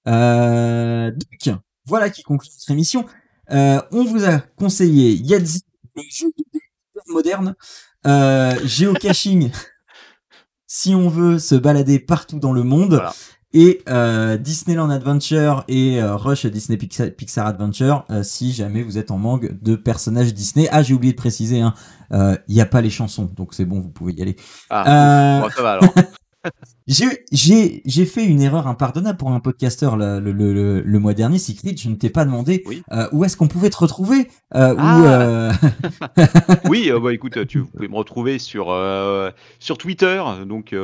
Euh, 0.06 1.10
donc, 1.10 1.58
voilà 1.84 2.10
qui 2.10 2.22
conclut 2.22 2.48
notre 2.50 2.70
émission. 2.70 3.04
Euh, 3.50 3.80
on 3.90 4.04
vous 4.04 4.24
a 4.24 4.38
conseillé 4.38 5.12
Yadzi, 5.14 5.62
le 5.96 6.02
jeu 6.08 6.26
de 6.28 7.12
moderne, 7.12 7.56
euh, 8.06 8.54
géocaching, 8.64 9.50
si 10.66 10.94
on 10.94 11.08
veut 11.08 11.38
se 11.38 11.56
balader 11.56 11.98
partout 11.98 12.38
dans 12.38 12.52
le 12.52 12.62
monde, 12.62 13.02
et 13.52 13.82
euh, 13.88 14.36
Disneyland 14.36 14.90
Adventure 14.90 15.64
et 15.66 16.00
euh, 16.00 16.16
Rush 16.16 16.46
Disney 16.46 16.76
Pixar, 16.76 17.46
Adventure, 17.46 18.04
euh, 18.10 18.22
si 18.22 18.52
jamais 18.52 18.82
vous 18.82 18.96
êtes 18.96 19.10
en 19.10 19.18
manque 19.18 19.60
de 19.60 19.74
personnages 19.74 20.32
Disney. 20.32 20.68
Ah, 20.70 20.82
j'ai 20.82 20.94
oublié 20.94 21.12
de 21.12 21.18
préciser, 21.18 21.58
il 21.58 21.62
hein, 22.12 22.36
n'y 22.48 22.60
a 22.60 22.66
pas 22.66 22.80
les 22.80 22.90
chansons, 22.90 23.30
donc 23.36 23.54
c'est 23.54 23.64
bon, 23.64 23.80
vous 23.80 23.90
pouvez 23.90 24.12
y 24.12 24.22
aller. 24.22 24.36
Ah, 24.70 25.40
bon, 25.42 25.50
ça 25.50 25.62
va 25.62 25.72
alors. 25.72 25.94
J'ai 26.86 28.06
fait 28.06 28.24
une 28.24 28.40
erreur 28.40 28.66
impardonnable 28.66 29.18
pour 29.18 29.30
un 29.30 29.40
podcasteur 29.40 29.96
le, 29.96 30.20
le, 30.20 30.32
le, 30.32 30.80
le 30.80 30.98
mois 30.98 31.14
dernier, 31.14 31.38
Secret. 31.38 31.76
Je 31.76 31.88
ne 31.88 31.94
t'ai 31.94 32.10
pas 32.10 32.24
demandé 32.24 32.64
euh, 32.92 33.08
où 33.12 33.24
est-ce 33.24 33.36
qu'on 33.36 33.48
pouvait 33.48 33.70
te 33.70 33.76
retrouver. 33.76 34.28
Euh, 34.54 34.74
ah. 34.78 35.02
euh... 35.02 35.52
oui, 36.68 36.90
bah, 37.02 37.12
écoute, 37.12 37.46
tu 37.46 37.64
pouvez 37.64 37.88
me 37.88 37.96
retrouver 37.96 38.38
sur 38.38 38.66
sur 39.58 39.78
Twitter, 39.78 40.22
donc 40.46 40.74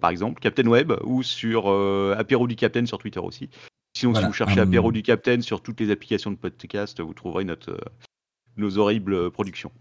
par 0.00 0.10
exemple 0.10 0.40
Captain 0.40 0.66
Web, 0.66 0.92
ou 1.04 1.22
sur 1.22 1.68
Apéro 2.16 2.46
du 2.46 2.56
Captain 2.56 2.86
sur 2.86 2.98
Twitter 2.98 3.20
aussi. 3.20 3.50
Sinon, 3.96 4.14
si 4.14 4.24
vous 4.24 4.32
cherchez 4.32 4.60
hum. 4.60 4.68
Apéro 4.68 4.90
du 4.90 5.02
Captain 5.02 5.40
sur 5.42 5.62
toutes 5.62 5.80
les 5.80 5.90
applications 5.90 6.30
de 6.30 6.36
podcast, 6.36 7.00
vous 7.00 7.14
trouverez 7.14 7.44
notre 7.44 7.78
nos 8.56 8.78
horribles 8.78 9.30
productions. 9.30 9.72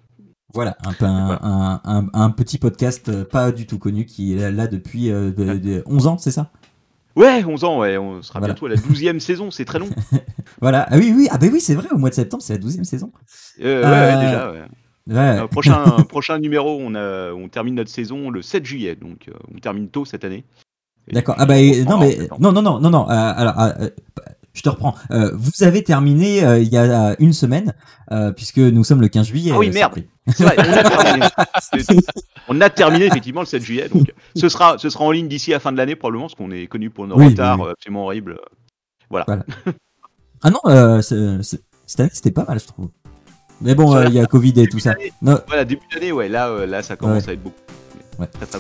Voilà, 0.54 0.76
un, 0.84 1.80
un, 1.84 2.08
un, 2.14 2.30
petit 2.32 2.58
podcast 2.58 3.08
euh, 3.08 3.24
pas 3.24 3.52
du 3.52 3.66
tout 3.66 3.80
connu 3.80 4.06
qui 4.06 4.34
est 4.34 4.52
là 4.52 4.68
depuis 4.68 5.10
euh, 5.10 5.32
de, 5.32 5.84
11 5.86 6.08
ans, 6.08 6.18
c'est 6.18 6.32
ça? 6.32 6.50
Ouais, 7.16 7.44
11 7.44 7.64
ans, 7.64 7.80
ouais, 7.80 7.98
on 7.98 8.22
sera 8.22 8.42
bientôt 8.42 8.66
à 8.66 8.70
la 8.70 8.76
12e 8.76 9.20
saison, 9.20 9.50
c'est 9.50 9.64
très 9.64 9.80
long. 9.80 9.90
voilà, 10.62 10.86
ah 10.90 10.98
oui, 10.98 11.14
oui, 11.16 11.28
ah 11.32 11.38
bah 11.38 11.48
oui, 11.52 11.62
c'est 11.62 11.76
vrai, 11.76 11.88
au 11.92 11.98
mois 11.98 12.10
de 12.10 12.16
septembre, 12.16 12.44
c'est 12.44 12.54
la 12.54 12.60
12e 12.60 12.84
saison. 12.84 13.12
Euh, 13.62 13.84
ouais, 13.84 14.26
déjà, 14.26 15.40
ouais. 15.42 15.48
prochain, 15.48 15.84
prochain 16.10 16.38
numéro, 16.40 16.78
on, 16.82 16.96
a, 16.96 17.32
on 17.32 17.48
termine 17.48 17.76
notre 17.76 17.92
saison 17.92 18.30
le 18.30 18.42
7 18.42 18.66
juillet, 18.66 18.96
donc 18.96 19.30
on 19.56 19.60
termine 19.60 19.88
tôt 19.88 20.04
cette 20.04 20.26
année. 20.26 20.44
D'accord. 21.12 21.36
Ah 21.40 21.46
bah 21.48 21.56
non 21.56 21.98
mais 21.98 22.30
non 22.40 22.52
non 22.52 22.62
non 22.62 22.80
non 22.80 22.90
non. 22.92 23.08
alors 23.08 23.56
je 24.54 24.62
te 24.62 24.70
reprends. 24.70 24.96
Euh, 25.12 25.32
vous 25.36 25.64
avez 25.64 25.84
terminé 25.84 26.44
euh, 26.44 26.60
il 26.60 26.68
y 26.70 26.78
a 26.78 27.16
une 27.20 27.34
semaine, 27.34 27.74
euh, 28.12 28.32
puisque 28.32 28.58
nous 28.58 28.84
sommes 28.84 29.02
le 29.02 29.08
15 29.08 29.28
juillet. 29.28 29.52
Ah 29.56 29.58
oui, 29.60 29.70
euh, 29.70 29.74
merde. 29.74 30.04
Vrai, 30.38 30.56
on 30.58 30.74
a 30.74 30.84
terminé. 30.90 31.26
on 32.48 32.62
a 32.62 32.70
terminé 32.70 33.06
effectivement 33.06 33.42
le 33.42 33.46
7 33.48 33.64
juillet. 33.64 33.90
Donc, 33.94 34.14
ce 34.36 34.50
sera, 34.50 34.78
ce 34.78 34.90
sera 34.90 35.04
en 35.06 35.12
ligne 35.12 35.28
d'ici 35.28 35.52
à 35.54 35.56
la 35.56 35.60
fin 35.60 35.72
de 35.72 35.78
l'année 35.78 35.96
probablement, 35.96 36.26
parce 36.26 36.36
qu'on 36.36 36.52
est 36.52 36.68
connu 36.68 36.90
pour 36.90 37.08
nos 37.08 37.18
Oui, 37.18 37.28
retards 37.28 37.58
oui, 37.58 37.64
oui. 37.64 37.70
euh, 37.70 37.74
absolument 37.74 38.04
horribles. 38.06 38.38
Ah 40.44 40.50
non, 40.50 40.60
euh, 40.66 41.02
cette 41.02 42.00
année 42.00 42.10
c'était 42.14 42.32
pas 42.32 42.46
mal, 42.46 42.60
je 42.60 42.66
trouve. 42.68 42.90
Mais 43.62 43.76
bon, 43.76 43.96
euh, 43.96 44.06
il 44.08 44.14
y 44.14 44.20
a 44.20 44.26
Covid 44.26 44.54
et 44.60 44.68
tout 44.68 44.80
ça. 44.80 44.96
Voilà, 45.22 45.66
début 45.66 45.82
d'année, 45.94 46.12
ouais, 46.12 46.30
là, 46.30 46.50
euh, 46.50 46.66
là, 46.66 46.82
ça 46.82 46.96
commence 46.96 47.24
Ouais. 47.26 47.30
à 47.30 47.34
être 47.34 47.44
beaucoup. 47.44 47.56
Ouais. 48.20 48.28
Très 48.28 48.46
très. 48.46 48.60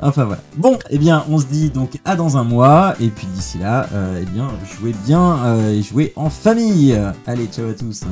Enfin 0.00 0.24
voilà. 0.24 0.42
Bon, 0.56 0.78
eh 0.90 0.98
bien, 0.98 1.24
on 1.30 1.38
se 1.38 1.46
dit 1.46 1.70
donc 1.70 1.98
à 2.04 2.16
dans 2.16 2.36
un 2.36 2.44
mois, 2.44 2.94
et 3.00 3.08
puis 3.08 3.26
d'ici 3.28 3.58
là, 3.58 3.88
euh, 3.92 4.20
eh 4.22 4.26
bien, 4.26 4.48
jouez 4.78 4.94
bien 5.04 5.44
euh, 5.44 5.72
et 5.72 5.82
jouez 5.82 6.12
en 6.16 6.30
famille. 6.30 6.98
Allez, 7.26 7.46
ciao 7.46 7.68
à 7.68 7.74
tous. 7.74 8.02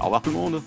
Au 0.00 0.04
revoir 0.04 0.22
tout 0.22 0.30
le 0.30 0.36
monde. 0.36 0.60